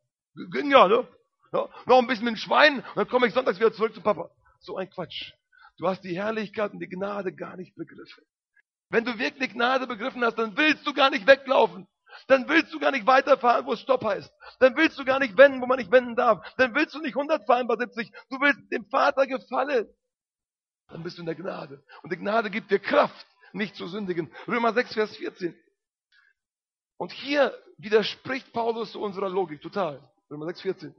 [0.52, 1.06] Ging ja, ne?
[1.52, 4.30] Ja, noch ein bisschen mit dem Schwein, dann komme ich sonntags wieder zurück zu Papa.
[4.60, 5.34] So ein Quatsch.
[5.78, 8.24] Du hast die Herrlichkeit und die Gnade gar nicht begriffen.
[8.90, 11.88] Wenn du wirklich Gnade begriffen hast, dann willst du gar nicht weglaufen.
[12.28, 14.32] Dann willst du gar nicht weiterfahren, wo es Stopp heißt.
[14.60, 16.46] Dann willst du gar nicht wenden, wo man nicht wenden darf.
[16.58, 18.12] Dann willst du nicht 100 fahren bei 70.
[18.30, 19.88] Du willst dem Vater gefallen.
[20.90, 21.84] Dann bist du in der Gnade.
[22.04, 24.34] Und die Gnade gibt dir Kraft, nicht zu sündigen.
[24.48, 25.56] Römer 6, Vers 14.
[26.98, 30.02] Und hier widerspricht Paulus zu unserer Logik total.
[30.32, 30.96] Römer 6, 14.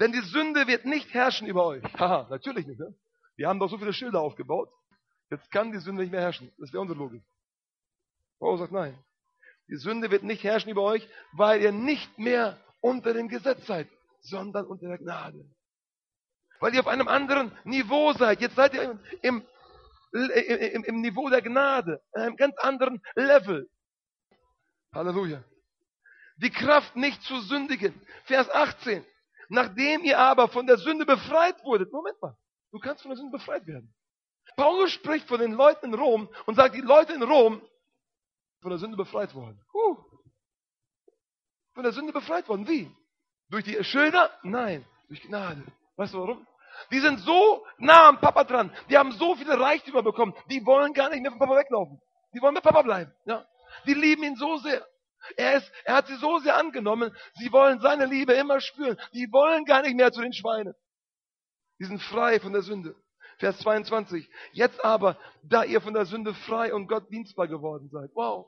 [0.00, 1.82] Denn die Sünde wird nicht herrschen über euch.
[1.98, 2.80] Haha, natürlich nicht.
[2.80, 2.94] Ne?
[3.36, 4.68] Wir haben doch so viele Schilder aufgebaut.
[5.30, 6.52] Jetzt kann die Sünde nicht mehr herrschen.
[6.58, 7.22] Das wäre unsere Logik.
[8.38, 8.98] Paulus sagt nein.
[9.72, 13.88] Die Sünde wird nicht herrschen über euch, weil ihr nicht mehr unter dem Gesetz seid,
[14.20, 15.46] sondern unter der Gnade.
[16.60, 18.42] Weil ihr auf einem anderen Niveau seid.
[18.42, 19.42] Jetzt seid ihr im,
[20.12, 23.66] im, im, Niveau der Gnade, in einem ganz anderen Level.
[24.94, 25.42] Halleluja.
[26.36, 27.98] Die Kraft nicht zu sündigen.
[28.24, 29.02] Vers 18.
[29.48, 32.36] Nachdem ihr aber von der Sünde befreit wurdet, Moment mal,
[32.72, 33.94] du kannst von der Sünde befreit werden.
[34.54, 37.62] Paulus spricht von den Leuten in Rom und sagt, die Leute in Rom
[38.62, 39.60] von der Sünde befreit worden.
[39.74, 39.96] Uh.
[41.74, 42.66] Von der Sünde befreit worden.
[42.68, 42.90] Wie?
[43.50, 44.30] Durch die Schilder?
[44.42, 45.64] Nein, durch Gnade.
[45.96, 46.46] Weißt du warum?
[46.90, 48.74] Die sind so nah am Papa dran.
[48.88, 50.34] Die haben so viele Reichtümer bekommen.
[50.48, 52.00] Die wollen gar nicht mehr vom Papa weglaufen.
[52.32, 53.12] Die wollen mit Papa bleiben.
[53.26, 53.46] Ja?
[53.86, 54.86] Die lieben ihn so sehr.
[55.36, 58.98] Er, ist, er hat sie so sehr angenommen, sie wollen seine Liebe immer spüren.
[59.12, 60.74] Die wollen gar nicht mehr zu den Schweinen.
[61.78, 62.96] Die sind frei von der Sünde.
[63.42, 64.30] Vers 22.
[64.52, 68.12] Jetzt aber, da ihr von der Sünde frei und Gott dienstbar geworden seid.
[68.14, 68.46] Wow.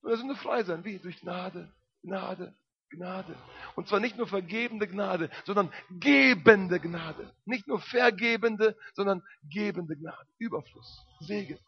[0.00, 0.84] Von der Sünde frei sein.
[0.84, 1.00] Wie?
[1.00, 1.72] Durch Gnade,
[2.04, 2.54] Gnade,
[2.90, 3.34] Gnade.
[3.74, 7.34] Und zwar nicht nur vergebende Gnade, sondern gebende Gnade.
[7.46, 10.28] Nicht nur vergebende, sondern gebende Gnade.
[10.38, 11.58] Überfluss, Segen.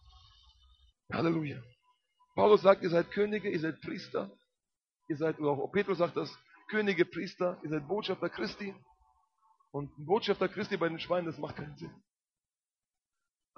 [1.13, 1.61] Halleluja.
[2.37, 4.31] Paulus sagt, ihr seid Könige, ihr seid Priester,
[5.09, 6.33] ihr seid, oder auch Petrus sagt das,
[6.71, 8.77] Könige, Priester, ihr seid Botschafter Christi.
[9.73, 11.91] Und ein Botschafter Christi bei den Schweinen, das macht keinen Sinn.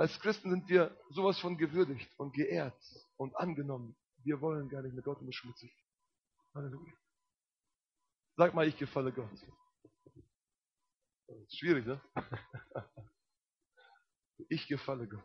[0.01, 2.75] Als Christen sind wir sowas von gewürdigt und geehrt
[3.19, 3.95] und angenommen.
[4.25, 5.71] Wir wollen gar nicht mit Gott beschmutzig.
[6.55, 6.95] Halleluja.
[8.35, 9.29] Sag mal, ich gefalle Gott.
[11.51, 12.01] Schwierig, ne?
[14.49, 15.23] Ich gefalle Gott.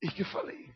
[0.00, 0.74] Ich gefalle ihm.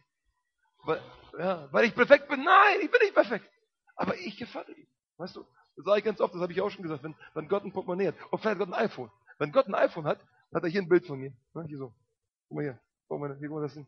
[0.84, 1.02] Weil,
[1.40, 2.44] ja, weil ich perfekt bin.
[2.44, 3.50] Nein, ich bin nicht perfekt.
[3.96, 4.86] Aber ich gefalle ihm.
[5.16, 5.44] Weißt du,
[5.74, 7.72] das sage ich ganz oft, das habe ich auch schon gesagt, wenn, wenn Gott ein
[7.72, 8.14] Portemonnaie hat.
[8.30, 9.10] Und vielleicht hat Gott ein iPhone.
[9.38, 11.32] Wenn Gott ein iPhone hat, hat er hier ein Bild von mir.
[11.54, 11.92] Ne, hier so.
[12.52, 12.78] Guck mal hier.
[13.08, 13.86] Guck mal, hier, guck das hin.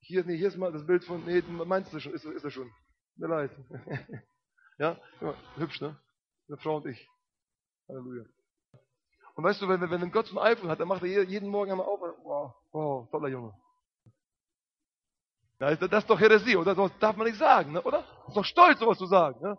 [0.00, 2.50] Hier, nee, hier ist mal das Bild von, nee, meinst du schon, ist, ist er
[2.50, 2.72] schon.
[3.16, 3.50] Mir leid.
[4.78, 6.00] ja, mal, hübsch, ne?
[6.48, 7.06] Eine Frau und ich.
[7.86, 8.24] Halleluja.
[9.34, 11.86] Und weißt du, wenn, wenn Gott ein iPhone hat, dann macht er jeden Morgen einmal
[11.86, 12.00] auf.
[12.00, 13.54] Wow, wow, toller Junge.
[15.60, 16.74] Ja, das ist doch Heresie, oder?
[16.74, 17.82] Das darf man nicht sagen, ne?
[17.82, 18.04] oder?
[18.20, 19.38] Das ist doch stolz, sowas zu sagen.
[19.42, 19.58] Ne?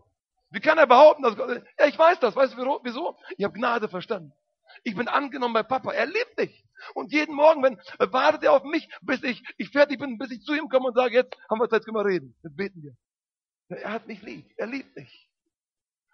[0.50, 1.64] Wie kann er behaupten, dass Gott.
[1.78, 2.36] Ja, ich weiß das.
[2.36, 3.16] Weißt du wieso?
[3.38, 4.34] Ich habe Gnade verstanden.
[4.82, 5.92] Ich bin angenommen bei Papa.
[5.92, 6.66] Er liebt mich.
[6.94, 7.78] Und jeden Morgen, wenn,
[8.12, 10.96] wartet er auf mich, bis ich, ich fertig bin, bis ich zu ihm komme und
[10.96, 12.36] sage, jetzt haben wir Zeit, können wir reden.
[12.44, 12.96] Jetzt beten wir.
[13.78, 14.46] Er hat mich lieb.
[14.58, 15.30] Er liebt mich.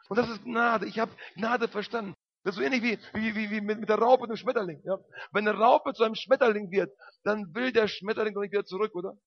[0.10, 0.86] Und das ist Gnade.
[0.86, 2.14] Ich habe Gnade verstanden.
[2.44, 4.82] Das ist so ähnlich wie, wie, wie, wie mit, mit der Raupe und dem Schmetterling.
[4.86, 5.00] Ja?
[5.32, 8.94] Wenn eine Raupe zu einem Schmetterling wird, dann will der Schmetterling doch nicht wieder zurück,
[8.94, 9.18] oder?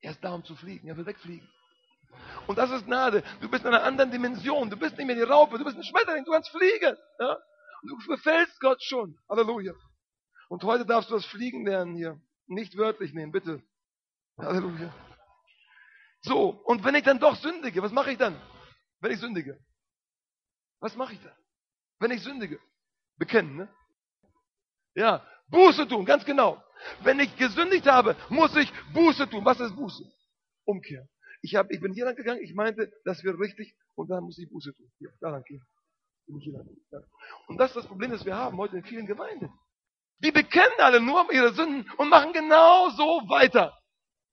[0.00, 0.88] Er ist da, um zu fliegen.
[0.88, 1.46] Er will wegfliegen.
[2.46, 3.22] Und das ist Gnade.
[3.40, 4.70] Du bist in einer anderen Dimension.
[4.70, 6.96] Du bist nicht mehr die Raupe, du bist ein Schmetterling, du kannst fliegen.
[7.18, 7.36] Ja?
[7.82, 9.18] Und du befällst Gott schon.
[9.28, 9.74] Halleluja.
[10.48, 12.20] Und heute darfst du das Fliegen lernen hier.
[12.46, 13.62] Nicht wörtlich nehmen, bitte.
[14.38, 14.94] Halleluja.
[16.22, 18.40] So, und wenn ich dann doch sündige, was mache ich dann,
[19.00, 19.58] wenn ich sündige?
[20.80, 21.36] Was mache ich da?
[21.98, 22.60] Wenn ich sündige?
[23.16, 23.68] Bekennen, ne?
[24.94, 26.62] Ja, Buße tun, ganz genau.
[27.02, 29.44] Wenn ich gesündigt habe, muss ich Buße tun.
[29.44, 30.04] Was ist Buße?
[30.64, 31.08] Umkehr.
[31.42, 34.38] Ich, hab, ich bin hier lang gegangen, ich meinte, das wäre richtig und dann muss
[34.38, 34.90] ich Buße tun.
[34.98, 35.64] Hier, da lang gehen.
[36.26, 39.52] Und das ist das Problem, das wir haben heute in vielen Gemeinden.
[40.18, 43.78] Die bekennen alle nur ihre Sünden und machen genau so weiter.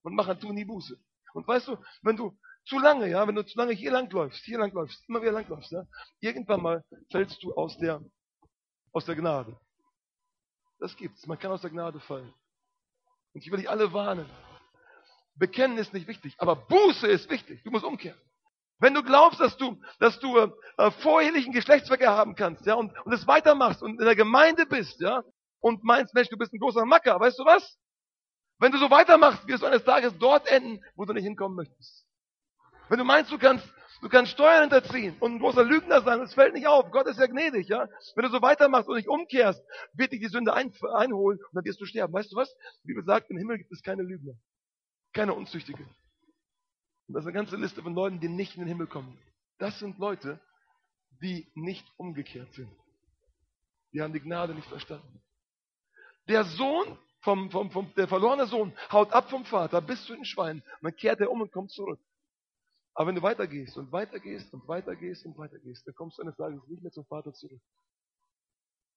[0.01, 0.97] Und machen, tun nie Buße.
[1.33, 4.59] Und weißt du, wenn du zu lange, ja, wenn du zu lange hier langläufst, hier
[4.59, 5.83] langläufst, immer wieder langläufst, ja,
[6.19, 8.01] irgendwann mal fällst du aus der,
[8.91, 9.57] aus der Gnade.
[10.79, 11.25] Das gibt's.
[11.27, 12.33] Man kann aus der Gnade fallen.
[13.33, 14.29] Und ich will dich alle warnen.
[15.35, 17.63] Bekennen ist nicht wichtig, aber Buße ist wichtig.
[17.63, 18.19] Du musst umkehren.
[18.79, 23.13] Wenn du glaubst, dass du, dass du äh, vorehelichen Geschlechtsverkehr haben kannst, ja, und, und
[23.13, 25.23] es weitermachst und in der Gemeinde bist, ja,
[25.63, 27.79] und meinst, Mensch, du bist ein großer Macker, weißt du was?
[28.59, 32.05] Wenn du so weitermachst, wirst du eines Tages dort enden, wo du nicht hinkommen möchtest.
[32.89, 33.65] Wenn du meinst, du kannst,
[34.01, 36.91] du kannst Steuern hinterziehen und ein großer Lügner sein, das fällt nicht auf.
[36.91, 37.87] Gott ist ja gnädig, ja.
[38.15, 41.63] Wenn du so weitermachst und nicht umkehrst, wird dich die Sünde ein, einholen und dann
[41.63, 42.13] wirst du sterben.
[42.13, 42.53] Weißt du was?
[42.83, 44.33] Die Bibel sagt, im Himmel gibt es keine Lügner.
[45.13, 45.83] Keine Unzüchtige.
[47.07, 49.17] Und das ist eine ganze Liste von Leuten, die nicht in den Himmel kommen.
[49.59, 50.41] Das sind Leute,
[51.21, 52.69] die nicht umgekehrt sind.
[53.93, 55.21] Die haben die Gnade nicht verstanden.
[56.27, 60.25] Der Sohn, vom, vom, vom, der verlorene Sohn, haut ab vom Vater bis zu den
[60.25, 60.63] Schweinen.
[60.81, 61.99] Dann kehrt er um und kommt zurück.
[62.93, 66.61] Aber wenn du weitergehst und weitergehst und weitergehst und weitergehst, dann kommst du eines Tages
[66.67, 67.61] nicht mehr zum Vater zurück.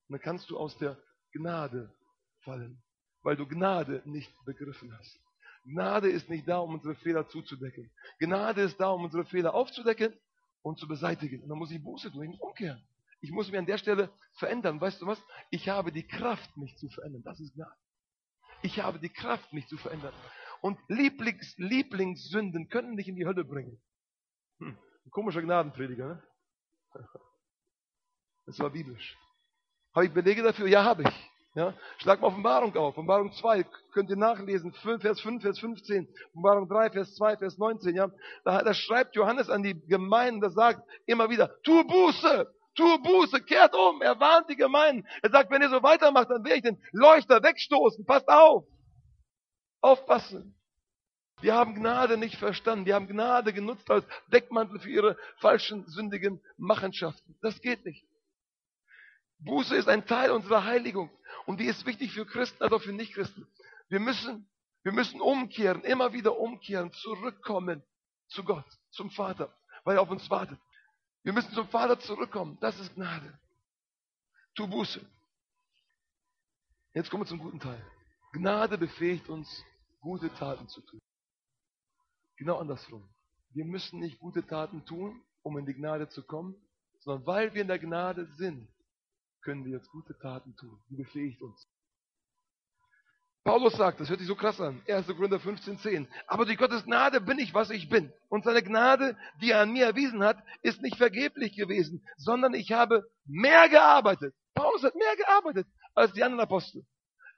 [0.09, 0.99] Und dann kannst du aus der
[1.33, 1.93] Gnade
[2.41, 2.83] fallen,
[3.23, 5.19] weil du Gnade nicht begriffen hast.
[5.65, 7.91] Gnade ist nicht da, um unsere Fehler zuzudecken.
[8.19, 10.15] Gnade ist da, um unsere Fehler aufzudecken
[10.63, 11.43] und zu beseitigen.
[11.43, 12.83] Und dann muss ich Buße tun, ich muss umkehren.
[13.21, 14.81] Ich muss mich an der Stelle verändern.
[14.81, 15.23] Weißt du was?
[15.51, 17.23] Ich habe die Kraft, mich zu verändern.
[17.25, 17.75] Das ist Gnade.
[18.63, 20.15] Ich habe die Kraft, mich zu verändern.
[20.61, 23.81] Und Lieblings, Lieblingssünden können dich in die Hölle bringen.
[24.59, 24.79] Hm,
[25.11, 26.23] komischer Gnadenprediger, ne?
[28.47, 29.19] Das war biblisch.
[29.93, 30.69] Habe ich Belege dafür?
[30.69, 31.31] Ja, habe ich.
[31.57, 31.75] Ja?
[31.99, 32.97] Schlag mal Offenbarung auf.
[32.97, 34.73] Offenbarung 2 könnt ihr nachlesen.
[34.73, 36.07] 5, Vers 5, Vers 15.
[36.29, 37.97] Offenbarung 3, Vers 2, Vers 19.
[37.97, 38.11] Ja?
[38.45, 43.41] Da, da schreibt Johannes an die Gemeinden, da sagt immer wieder, tu Buße, tu Buße,
[43.43, 44.03] kehrt um.
[44.03, 45.07] Er warnt die Gemeinden.
[45.23, 48.05] Er sagt, wenn ihr so weitermacht, dann werde ich den Leuchter wegstoßen.
[48.07, 48.65] Passt auf.
[49.81, 50.55] Aufpassen.
[51.43, 52.85] Die haben Gnade nicht verstanden.
[52.85, 57.37] Die haben Gnade genutzt als Deckmantel für ihre falschen, sündigen Machenschaften.
[57.43, 58.07] Das geht nicht.
[59.39, 61.11] Buße ist ein Teil unserer Heiligung.
[61.45, 63.47] Und die ist wichtig für Christen als auch für Nichtchristen.
[63.89, 64.49] Wir müssen,
[64.83, 67.83] wir müssen umkehren, immer wieder umkehren, zurückkommen
[68.29, 69.55] zu Gott, zum Vater,
[69.85, 70.59] weil er auf uns wartet.
[71.27, 72.57] Wir müssen zum Vater zurückkommen.
[72.61, 73.37] Das ist Gnade.
[74.55, 75.05] Tu Buße.
[76.95, 77.85] Jetzt kommen wir zum guten Teil.
[78.33, 79.49] Gnade befähigt uns,
[79.99, 81.01] gute Taten zu tun.
[82.37, 83.13] Genau andersrum.
[83.51, 86.55] Wir müssen nicht gute Taten tun, um in die Gnade zu kommen,
[87.01, 88.69] sondern weil wir in der Gnade sind,
[89.41, 90.81] können wir jetzt gute Taten tun.
[90.91, 91.67] Die befähigt uns.
[93.47, 95.07] Paulus sagt, das hört sich so krass an, 1.
[95.07, 96.09] Korinther 15,10.
[96.27, 98.13] Aber durch Gottes Gnade bin ich, was ich bin.
[98.29, 102.73] Und seine Gnade, die er an mir erwiesen hat, ist nicht vergeblich gewesen, sondern ich
[102.73, 104.35] habe mehr gearbeitet.
[104.53, 106.85] Paulus hat mehr gearbeitet als die anderen Apostel.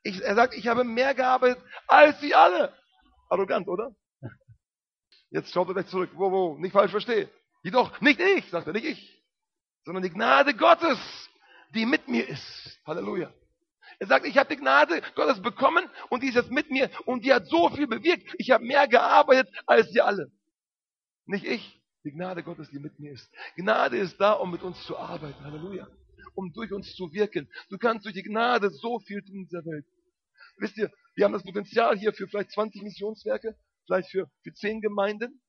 [0.03, 2.73] Ich, er sagt, ich habe mehr gearbeitet als sie alle.
[3.29, 3.95] Arrogant, oder?
[5.29, 6.11] Jetzt schaut er gleich zurück.
[6.15, 7.29] Wo, wo, nicht falsch verstehe.
[7.63, 9.23] Jedoch nicht ich, sagt er, nicht ich,
[9.85, 10.99] sondern die Gnade Gottes,
[11.75, 12.81] die mit mir ist.
[12.87, 13.31] Halleluja.
[14.01, 17.25] Er sagt, ich habe die Gnade Gottes bekommen und die ist jetzt mit mir und
[17.25, 18.33] die hat so viel bewirkt.
[18.39, 20.31] Ich habe mehr gearbeitet als sie alle.
[21.27, 23.29] Nicht ich, die Gnade Gottes, die mit mir ist.
[23.57, 25.43] Gnade ist da, um mit uns zu arbeiten.
[25.45, 25.89] Halleluja.
[26.35, 27.51] Um durch uns zu wirken.
[27.71, 29.85] Du kannst durch die Gnade so viel tun in dieser Welt.
[30.59, 34.81] Wisst ihr, wir haben das Potenzial hier für vielleicht 20 Missionswerke, vielleicht für, für 10
[34.81, 35.41] Gemeinden.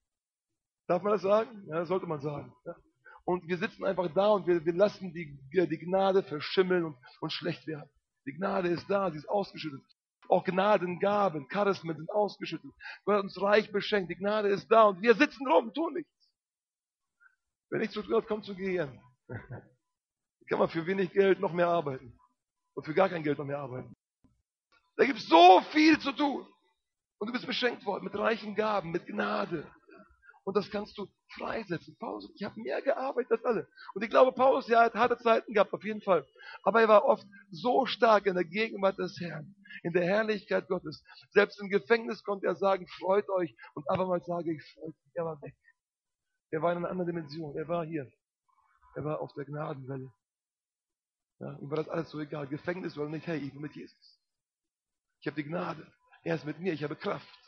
[0.88, 1.66] Darf man das sagen?
[1.68, 2.52] Ja, sollte man sagen.
[2.66, 2.76] Ja.
[3.24, 7.32] Und wir sitzen einfach da und wir, wir lassen die, die Gnade verschimmeln und, und
[7.32, 7.90] schlecht werden.
[8.30, 9.84] Die Gnade ist da, sie ist ausgeschüttet.
[10.28, 12.72] Auch Gnadengaben, Charismen sind ausgeschüttet.
[13.04, 14.12] Gott hat uns reich beschenkt.
[14.12, 16.30] Die Gnade ist da und wir sitzen rum und tun nichts.
[17.72, 19.02] Wenn nichts zu hat, kommt zu gehen.
[20.48, 22.16] kann man für wenig Geld noch mehr arbeiten.
[22.76, 23.96] Und für gar kein Geld noch mehr arbeiten.
[24.96, 26.46] Da gibt es so viel zu tun.
[27.18, 29.68] Und du bist beschenkt worden mit reichen Gaben, mit Gnade.
[30.50, 31.96] Und das kannst du freisetzen.
[32.00, 33.68] Paulus, ich habe mehr gearbeitet als alle.
[33.94, 36.26] Und ich glaube, Paulus, ja, hat harte Zeiten gehabt, auf jeden Fall.
[36.64, 41.04] Aber er war oft so stark in der Gegenwart des Herrn, in der Herrlichkeit Gottes.
[41.34, 43.56] Selbst im Gefängnis konnte er sagen, freut euch.
[43.76, 45.14] Und abermals sage ich, freut mich.
[45.14, 45.56] Er war weg.
[46.50, 47.56] Er war in einer anderen Dimension.
[47.56, 48.12] Er war hier.
[48.96, 50.12] Er war auf der Gnadenwelle.
[51.38, 52.48] Ja, ihm war das alles so egal.
[52.48, 54.20] Gefängnis oder nicht, hey, ich bin mit Jesus.
[55.22, 55.86] Ich habe die Gnade.
[56.24, 57.39] Er ist mit mir, ich habe Kraft.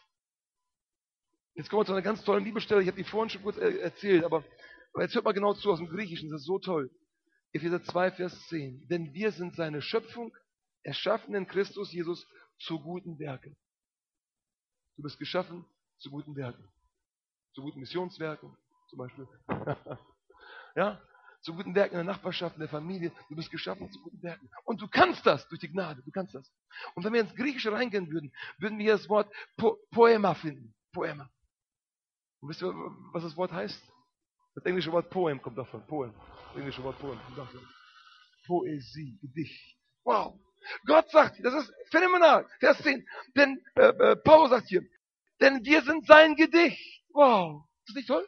[1.54, 2.82] Jetzt kommen wir zu einer ganz tollen Bibelstelle.
[2.82, 4.44] Ich habe die vorhin schon kurz erzählt, aber,
[4.94, 6.30] aber jetzt hört mal genau zu aus dem Griechischen.
[6.30, 6.90] Das ist so toll.
[7.54, 8.88] Epheser 2, Vers 10.
[8.88, 10.34] Denn wir sind seine Schöpfung,
[10.84, 12.26] erschaffen in Christus Jesus
[12.60, 13.58] zu guten Werken.
[14.96, 15.66] Du bist geschaffen
[16.00, 16.64] zu guten Werken.
[17.54, 18.56] Zu guten Missionswerken
[18.90, 19.28] zum Beispiel.
[20.76, 21.02] ja,
[21.42, 23.12] zu guten Werken in der Nachbarschaft, in der Familie.
[23.30, 24.50] Du bist geschaffen zu guten Werken.
[24.64, 26.02] Und du kannst das durch die Gnade.
[26.04, 26.50] Du kannst das.
[26.96, 30.74] Und wenn wir ins Griechische reingehen würden, würden wir das Wort po Poema finden.
[30.94, 31.30] Poema.
[32.42, 32.74] Und wisst ihr,
[33.14, 33.82] was das Wort heißt?
[34.56, 35.86] Das englische Wort Poem kommt davon.
[35.88, 36.14] Poem.
[36.48, 37.62] Das englische Wort Poem kommt davon.
[38.46, 39.78] Poesie, Gedicht.
[40.04, 40.40] Wow.
[40.86, 42.48] Gott sagt, das ist phänomenal.
[42.60, 43.08] Vers 10.
[43.36, 44.84] Denn äh, äh, Paulus sagt hier,
[45.40, 47.04] denn wir sind sein Gedicht.
[47.14, 47.66] Wow.
[47.80, 48.28] Ist das nicht toll?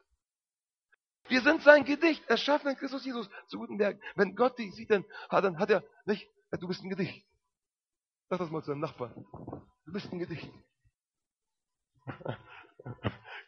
[1.28, 4.02] Wir sind sein Gedicht, erschaffen in Christus Jesus zu guten Werken.
[4.16, 7.26] Wenn Gott dich sieht, dann dann hat er nicht, du bist ein Gedicht.
[8.30, 9.14] Sag das mal zu deinem Nachbarn.
[9.86, 10.52] Du bist ein Gedicht.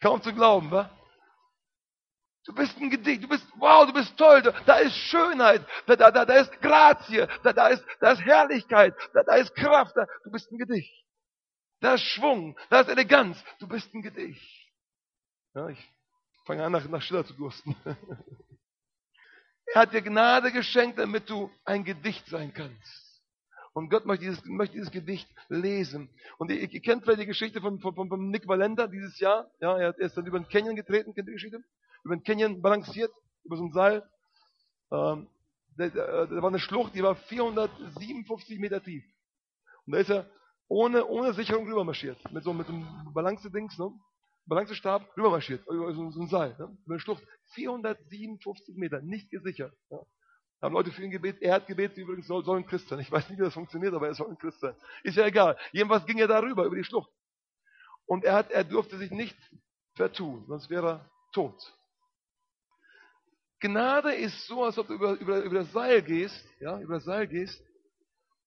[0.02, 0.90] Kaum zu glauben, wa?
[2.46, 6.12] Du bist ein Gedicht, du bist, wow, du bist toll, da, ist Schönheit, da, da,
[6.12, 10.06] da, da ist Grazie, da, da, ist, da ist Herrlichkeit, da, da ist Kraft, da,
[10.24, 10.94] du bist ein Gedicht.
[11.80, 14.44] Da ist Schwung, da ist Eleganz, du bist ein Gedicht.
[15.56, 15.92] Ja, ich
[16.46, 17.76] fange an, nach, nach Schiller zu dursten.
[19.74, 23.05] er hat dir Gnade geschenkt, damit du ein Gedicht sein kannst.
[23.76, 26.10] Und Gott möchte dieses, möchte dieses Gedicht lesen.
[26.38, 29.52] Und ihr, ihr kennt vielleicht die Geschichte von, von, von Nick Valenda dieses Jahr.
[29.60, 31.62] Ja, er ist dann über den Canyon getreten, kennt ihr die Geschichte?
[32.06, 33.12] Über den Canyon balanciert,
[33.44, 34.10] über so ein Seil.
[34.94, 35.28] Ähm,
[35.76, 39.04] da, da war eine Schlucht, die war 457 Meter tief.
[39.86, 40.30] Und da ist er
[40.70, 42.32] ohne, ohne Sicherung rübermarschiert.
[42.32, 43.92] Mit so, mit so einem Balance-Dings, ne?
[44.46, 45.68] Balancestab rübermarschiert.
[45.68, 46.56] Über so, so ein Seil.
[46.58, 46.78] Ne?
[46.86, 47.24] Über eine Schlucht.
[47.56, 49.74] 457 Meter, nicht gesichert.
[49.90, 50.00] Ja?
[50.66, 51.44] Haben Leute für ihn gebetet.
[51.44, 53.00] Er hat gebetet, übrigens soll, soll ein Christ sein.
[53.00, 54.76] Ich weiß nicht, wie das funktioniert, aber er soll ein Christ sein.
[55.04, 55.56] Ist ja egal.
[55.72, 57.12] Jedenfalls ging er darüber, über die Schlucht.
[58.08, 59.38] Und er, hat, er durfte sich nicht
[59.94, 61.56] vertun, sonst wäre er tot.
[63.60, 67.04] Gnade ist so, als ob du über, über, über das Seil gehst, ja, über das
[67.04, 67.64] Seil gehst,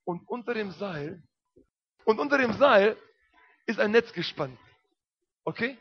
[0.05, 1.23] und unter dem Seil,
[2.05, 2.97] und unter dem Seil
[3.67, 4.59] ist ein Netz gespannt.
[5.45, 5.79] Okay?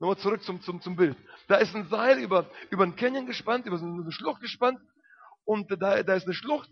[0.00, 1.16] Nochmal zurück zum, zum, zum Bild.
[1.46, 4.80] Da ist ein Seil über, über einen Canyon gespannt, über so eine Schlucht gespannt,
[5.44, 6.70] und da, da ist eine Schlucht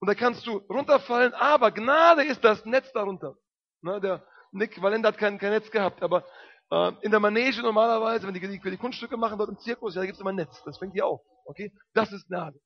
[0.00, 3.36] und da kannst du runterfallen, aber Gnade ist das Netz darunter.
[3.82, 6.24] Na, der Nick Valenda hat kein, kein Netz gehabt, aber
[6.70, 10.00] äh, in der Manege normalerweise, wenn die, die, die Kunststücke machen dort im Zirkus, ja,
[10.00, 11.20] da gibt es immer ein Netz, das fängt die auf.
[11.44, 11.72] Okay?
[11.92, 12.58] Das ist Gnade.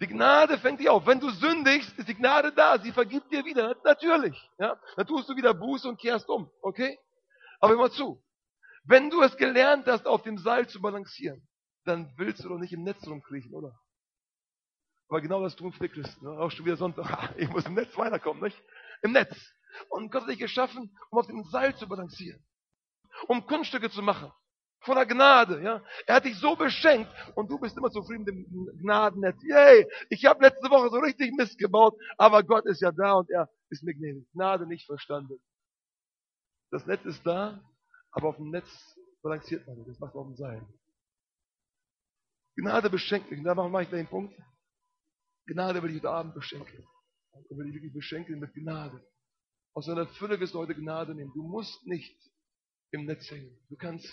[0.00, 1.06] Die Gnade fängt die auf.
[1.06, 2.76] Wenn du sündigst, ist die Gnade da.
[2.80, 3.76] Sie vergibt dir wieder.
[3.84, 4.36] Natürlich.
[4.58, 4.76] Ja?
[4.96, 6.50] Dann tust du wieder Buße und kehrst um.
[6.60, 6.98] Okay?
[7.60, 8.20] Aber immer zu.
[8.84, 11.46] Wenn du es gelernt hast, auf dem Seil zu balancieren,
[11.84, 13.78] dann willst du doch nicht im Netz rumkriechen, oder?
[15.12, 16.24] Aber genau das tun viele Christen.
[16.24, 16.40] Ne?
[16.40, 17.34] Auch schon wieder Sonntag.
[17.36, 18.56] Ich muss im Netz weiterkommen, nicht?
[19.02, 19.36] Im Netz.
[19.90, 22.42] Und Gott hat dich geschaffen, um auf dem Seil zu balancieren.
[23.28, 24.32] Um Kunststücke zu machen.
[24.80, 25.84] Von der Gnade, ja.
[26.06, 29.36] Er hat dich so beschenkt und du bist immer zufrieden mit dem Gnadennetz.
[29.42, 29.86] Yay!
[30.08, 33.50] Ich habe letzte Woche so richtig Mist gebaut, aber Gott ist ja da und er
[33.68, 34.26] ist mir gnädig.
[34.32, 35.38] Gnade nicht verstanden.
[36.70, 37.60] Das Netz ist da,
[38.12, 39.90] aber auf dem Netz balanciert man nicht.
[39.90, 40.66] Das macht man auf dem Seil.
[42.56, 43.40] Gnade beschenkt mich.
[43.40, 44.34] Und da mache ich gleich den Punkt.
[45.46, 46.86] Gnade will ich heute Abend beschenken.
[47.32, 49.04] Und will ich wirklich beschenken mit Gnade.
[49.74, 51.32] Aus seiner Fülle wirst du heute Gnade nehmen.
[51.34, 52.16] Du musst nicht
[52.90, 53.56] im Netz hängen.
[53.68, 54.06] Du kannst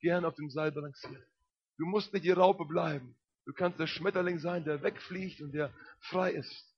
[0.00, 1.24] gern auf dem Seil balancieren.
[1.78, 3.16] Du musst nicht die Raupe bleiben.
[3.46, 6.74] Du kannst der Schmetterling sein, der wegfliegt und der frei ist.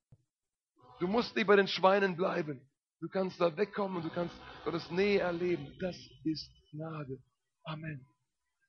[0.99, 2.61] Du musst nicht bei den Schweinen bleiben.
[3.01, 4.35] Du kannst da wegkommen und du kannst
[4.65, 5.77] Gottes Nähe erleben.
[5.79, 7.23] Das ist Gnade.
[7.65, 8.07] Amen.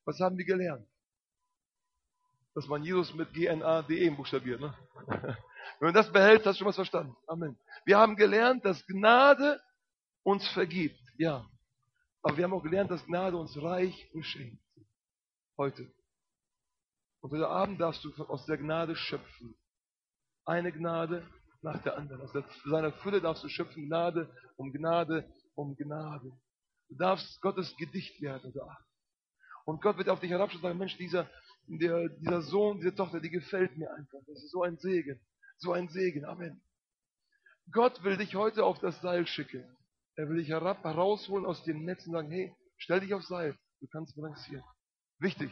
[0.06, 0.88] Was haben wir gelernt?
[2.58, 4.60] Dass man Jesus mit G-N-A-D-E buchstabiert.
[4.60, 4.74] Ne?
[5.06, 7.16] Wenn man das behält, hast du schon was verstanden.
[7.28, 7.56] Amen.
[7.86, 9.62] Wir haben gelernt, dass Gnade
[10.24, 11.00] uns vergibt.
[11.20, 11.48] Ja.
[12.24, 14.60] Aber wir haben auch gelernt, dass Gnade uns reich beschenkt.
[15.56, 15.88] Heute.
[17.22, 19.56] Und heute Abend darfst du aus der Gnade schöpfen.
[20.44, 21.28] Eine Gnade
[21.62, 22.24] nach der anderen.
[22.24, 22.34] Aus
[22.66, 23.86] seiner Fülle darfst du schöpfen.
[23.86, 26.32] Gnade um Gnade um Gnade.
[26.90, 28.88] Du darfst Gottes Gedicht werden heute Abend.
[29.68, 31.30] Und Gott wird auf dich herabschauen und sagen, Mensch, dieser,
[31.68, 34.20] der, dieser Sohn, diese Tochter, die gefällt mir einfach.
[34.26, 35.20] Das ist so ein Segen.
[35.58, 36.26] So ein Segen.
[36.26, 36.62] Amen.
[37.72, 39.66] Gott will dich heute auf das Seil schicken.
[40.16, 43.58] Er will dich herab, herausholen aus dem Netz und sagen, hey, stell dich aufs Seil.
[43.82, 44.64] Du kannst balancieren.
[45.20, 45.52] Wichtig.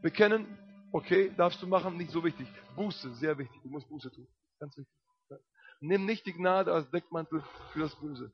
[0.00, 0.46] Bekennen,
[0.92, 2.46] okay, darfst du machen, nicht so wichtig.
[2.76, 3.60] Buße, sehr wichtig.
[3.62, 4.28] Du musst Buße tun.
[4.60, 4.94] Ganz wichtig.
[5.80, 8.32] Nimm nicht die Gnade als Deckmantel für das Böse.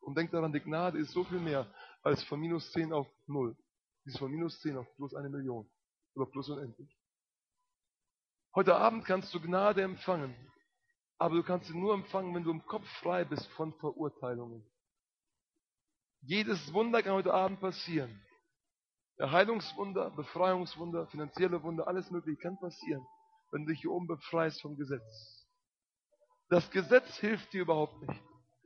[0.00, 1.72] Und denk daran, die Gnade ist so viel mehr
[2.02, 3.56] als von minus 10 auf 0.
[4.04, 5.70] Die ist von minus 10 auf plus eine Million
[6.14, 6.96] oder plus unendlich.
[8.54, 10.34] Heute Abend kannst du Gnade empfangen,
[11.18, 14.64] aber du kannst sie nur empfangen, wenn du im Kopf frei bist von Verurteilungen.
[16.22, 18.22] Jedes Wunder kann heute Abend passieren.
[19.18, 23.04] Der Heilungswunder, Befreiungswunder, finanzielle Wunder, alles mögliche kann passieren.
[23.52, 25.46] wenn du dich hier oben befreist vom Gesetz.
[26.48, 28.20] Das Gesetz hilft dir überhaupt nicht.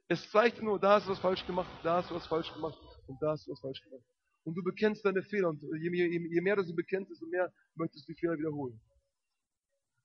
[0.09, 2.78] Es zeigt nur, da hast du was falsch gemacht, da hast du was falsch gemacht
[3.07, 4.05] und da hast du was falsch gemacht.
[4.49, 7.53] Und du bekennst deine Fehler und je, je, je mehr du sie bekennst, desto mehr
[7.74, 8.80] möchtest du die Fehler wiederholen.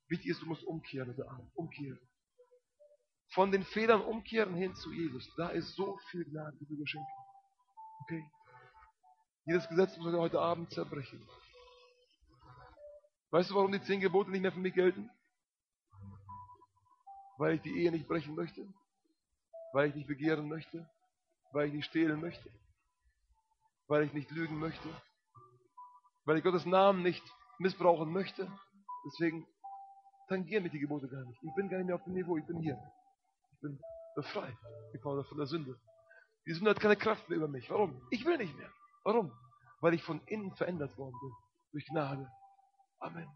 [0.09, 1.99] Wichtig ist, du musst umkehren, oder umkehren.
[3.29, 5.33] Von den Fehlern umkehren hin zu Jesus.
[5.37, 7.07] Da ist so viel Gnade, die du geschenkt
[8.01, 8.29] Okay?
[9.45, 11.25] Jedes Gesetz muss heute Abend zerbrechen.
[13.31, 15.09] Weißt du, warum die zehn Gebote nicht mehr für mich gelten?
[17.37, 18.67] Weil ich die Ehe nicht brechen möchte,
[19.71, 20.85] weil ich nicht begehren möchte,
[21.53, 22.51] weil ich nicht stehlen möchte,
[23.93, 24.89] weil ich nicht lügen möchte,
[26.25, 27.23] weil ich Gottes Namen nicht
[27.59, 28.51] missbrauchen möchte.
[29.05, 29.45] Deswegen
[30.27, 31.39] tangieren mich die Gebote gar nicht.
[31.43, 32.75] Ich bin gar nicht mehr auf dem Niveau, ich bin hier.
[33.51, 33.79] Ich bin
[34.15, 34.57] befreit,
[34.95, 35.79] ich von der Sünde.
[36.47, 37.69] Die Sünde hat keine Kraft mehr über mich.
[37.69, 38.01] Warum?
[38.09, 38.71] Ich will nicht mehr.
[39.03, 39.31] Warum?
[39.79, 41.31] Weil ich von innen verändert worden bin.
[41.73, 42.27] Durch Gnade.
[42.97, 43.29] Amen.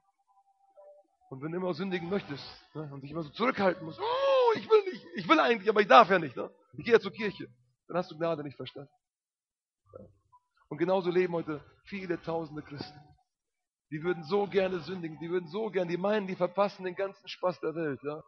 [1.29, 2.43] Und wenn du immer sündigen möchtest
[2.73, 5.81] ne, und dich immer so zurückhalten musst, oh, ich will nicht, ich will eigentlich, aber
[5.81, 6.35] ich darf ja nicht.
[6.35, 6.49] Ne?
[6.73, 7.47] Ich gehe ja zur Kirche.
[7.87, 8.89] Dann hast du Gnade nicht verstanden.
[10.69, 12.99] Und genauso leben heute viele tausende Christen.
[13.91, 17.27] Die würden so gerne sündigen, die würden so gerne, die meinen, die verpassen den ganzen
[17.27, 17.99] Spaß der Welt.
[18.03, 18.21] Ja?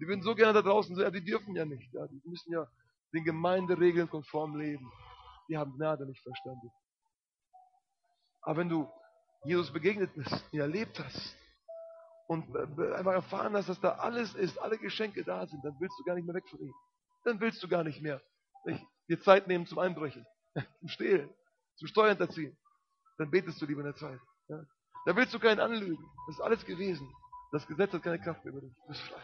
[0.00, 1.92] Die würden so gerne da draußen sein, ja, die dürfen ja nicht.
[1.94, 2.06] Ja?
[2.06, 2.66] Die müssen ja
[3.14, 4.90] den Gemeinderegeln konform leben.
[5.48, 6.70] Die haben Gnade nicht verstanden.
[8.42, 8.88] Aber wenn du
[9.44, 11.36] Jesus begegnet bist, ihn erlebt hast
[12.26, 16.04] und einfach erfahren hast, dass da alles ist, alle Geschenke da sind, dann willst du
[16.04, 16.74] gar nicht mehr weg von ihm.
[17.24, 18.20] Dann willst du gar nicht mehr
[18.66, 20.26] nicht, dir Zeit nehmen zum Einbrechen,
[20.80, 21.30] zum Stehlen,
[21.76, 22.56] zum Steuerhinterziehen.
[23.18, 24.20] Dann betest du lieber in der Zeit.
[24.48, 24.64] Ja?
[25.06, 26.04] Da willst du keinen anlügen.
[26.26, 27.08] Das ist alles gewesen.
[27.52, 28.74] Das Gesetz hat keine Kraft mehr über dich.
[28.74, 29.22] Du bist frei.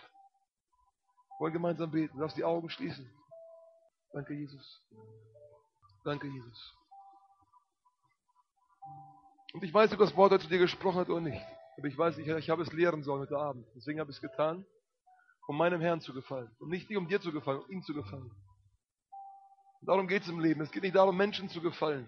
[1.38, 2.14] Wollen gemeinsam beten.
[2.14, 3.10] Du darfst die Augen schließen.
[4.12, 4.82] Danke, Jesus.
[6.04, 6.76] Danke, Jesus.
[9.52, 11.44] Und ich weiß nicht, ob das Wort heute zu dir gesprochen hat oder nicht.
[11.76, 13.66] Aber ich weiß, ich, ich habe es lehren sollen heute Abend.
[13.74, 14.64] Deswegen habe ich es getan,
[15.46, 16.50] um meinem Herrn zu gefallen.
[16.58, 18.30] Und nicht um dir zu gefallen, um ihm zu gefallen.
[19.80, 20.60] Und darum geht es im Leben.
[20.60, 22.06] Es geht nicht darum, Menschen zu gefallen.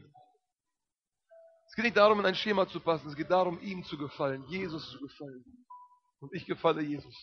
[1.75, 3.09] Es geht nicht darum, in ein Schema zu passen.
[3.09, 5.45] Es geht darum, ihm zu gefallen, Jesus zu gefallen.
[6.21, 7.17] Und ich gefalle Jesus.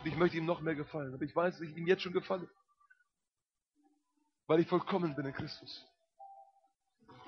[0.00, 1.14] Und ich möchte ihm noch mehr gefallen.
[1.14, 2.50] Aber ich weiß, dass ich ihm jetzt schon gefalle.
[4.48, 5.86] Weil ich vollkommen bin in Christus.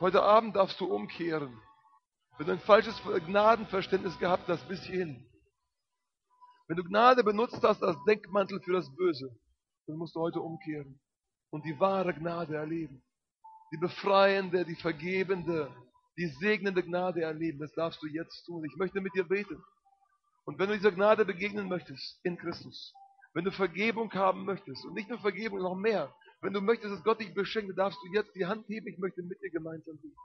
[0.00, 1.56] Heute Abend darfst du umkehren.
[2.36, 5.24] Wenn du ein falsches Gnadenverständnis gehabt hast bis hierhin.
[6.66, 9.30] Wenn du Gnade benutzt hast als Denkmantel für das Böse,
[9.86, 10.98] dann musst du heute umkehren
[11.50, 13.04] und die wahre Gnade erleben.
[13.72, 15.72] Die befreiende, die vergebende,
[16.16, 17.58] die segnende Gnade erleben.
[17.58, 18.64] Das darfst du jetzt tun.
[18.64, 19.62] Ich möchte mit dir beten.
[20.44, 22.94] Und wenn du dieser Gnade begegnen möchtest in Christus,
[23.34, 27.04] wenn du Vergebung haben möchtest und nicht nur Vergebung, noch mehr, wenn du möchtest, dass
[27.04, 28.86] Gott dich beschenkt, darfst du jetzt die Hand heben.
[28.86, 30.16] Ich möchte mit dir gemeinsam beten.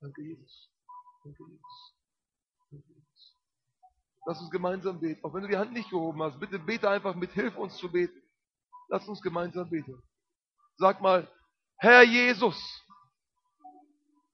[0.00, 0.70] Danke, Jesus.
[1.24, 1.94] Danke, Jesus.
[2.70, 3.36] Danke, Jesus.
[4.26, 5.24] Lass uns gemeinsam beten.
[5.24, 7.90] Auch wenn du die Hand nicht gehoben hast, bitte bete einfach mit, hilf uns zu
[7.90, 8.20] beten.
[8.88, 10.02] Lass uns gemeinsam beten.
[10.76, 11.26] Sag mal,
[11.78, 12.56] Herr Jesus.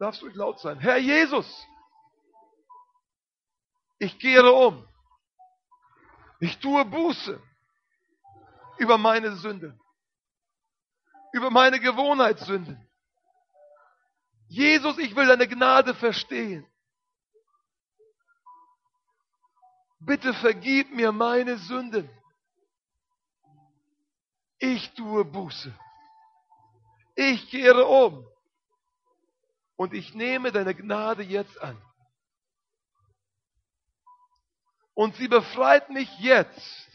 [0.04, 0.78] Darfst du laut sein.
[0.80, 1.66] Herr Jesus.
[3.98, 4.86] Ich kehre um.
[6.40, 7.42] Ich tue Buße
[8.76, 9.80] über meine Sünden.
[11.32, 12.86] Über meine Gewohnheitssünden.
[14.48, 16.70] Jesus, ich will deine Gnade verstehen.
[20.00, 22.10] Bitte vergib mir meine Sünden.
[24.58, 25.72] Ich tue Buße.
[27.14, 28.33] Ich kehre um.
[29.76, 31.80] Und ich nehme deine Gnade jetzt an.
[34.94, 36.88] Und sie befreit mich jetzt.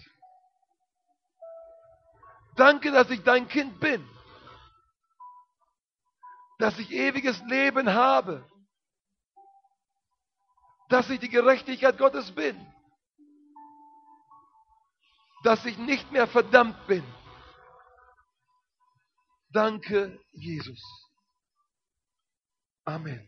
[2.56, 4.08] Danke, dass ich dein Kind bin.
[6.58, 8.50] Dass ich ewiges Leben habe.
[10.90, 12.58] Dass ich die Gerechtigkeit Gottes bin.
[15.44, 17.04] Dass ich nicht mehr verdammt bin.
[19.52, 21.09] Danke, Jesus.
[22.90, 23.24] Amen.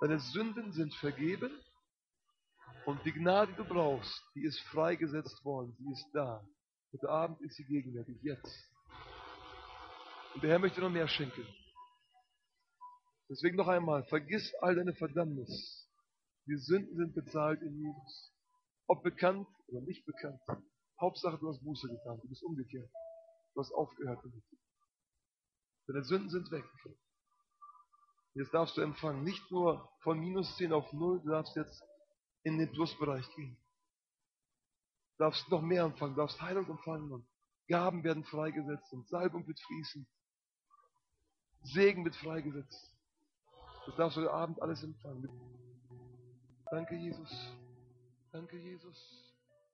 [0.00, 1.50] Deine Sünden sind vergeben
[2.86, 6.46] und die Gnade, die du brauchst, die ist freigesetzt worden, die ist da.
[6.92, 8.70] Heute Abend ist sie gegenwärtig, jetzt.
[10.34, 11.44] Und der Herr möchte noch mehr schenken.
[13.28, 15.88] Deswegen noch einmal, vergiss all deine Verdammnis.
[16.46, 18.32] Die Sünden sind bezahlt in Jesus.
[18.86, 20.40] Ob bekannt oder nicht bekannt.
[21.00, 22.92] Hauptsache, du hast Buße getan, du bist umgekehrt.
[23.54, 24.44] Du hast aufgehört damit.
[25.86, 26.64] Deine Sünden sind weg.
[28.34, 29.22] Jetzt darfst du empfangen.
[29.22, 31.82] Nicht nur von minus 10 auf 0, du darfst jetzt
[32.42, 33.56] in den Plusbereich gehen.
[35.16, 37.26] Du darfst noch mehr empfangen, du darfst Heilung empfangen und
[37.68, 40.06] Gaben werden freigesetzt und Salbung wird fließen.
[41.62, 42.94] Segen wird freigesetzt.
[43.86, 45.28] Das darfst du heute Abend alles empfangen.
[46.70, 47.30] Danke, Jesus.
[48.32, 49.33] Danke, Jesus.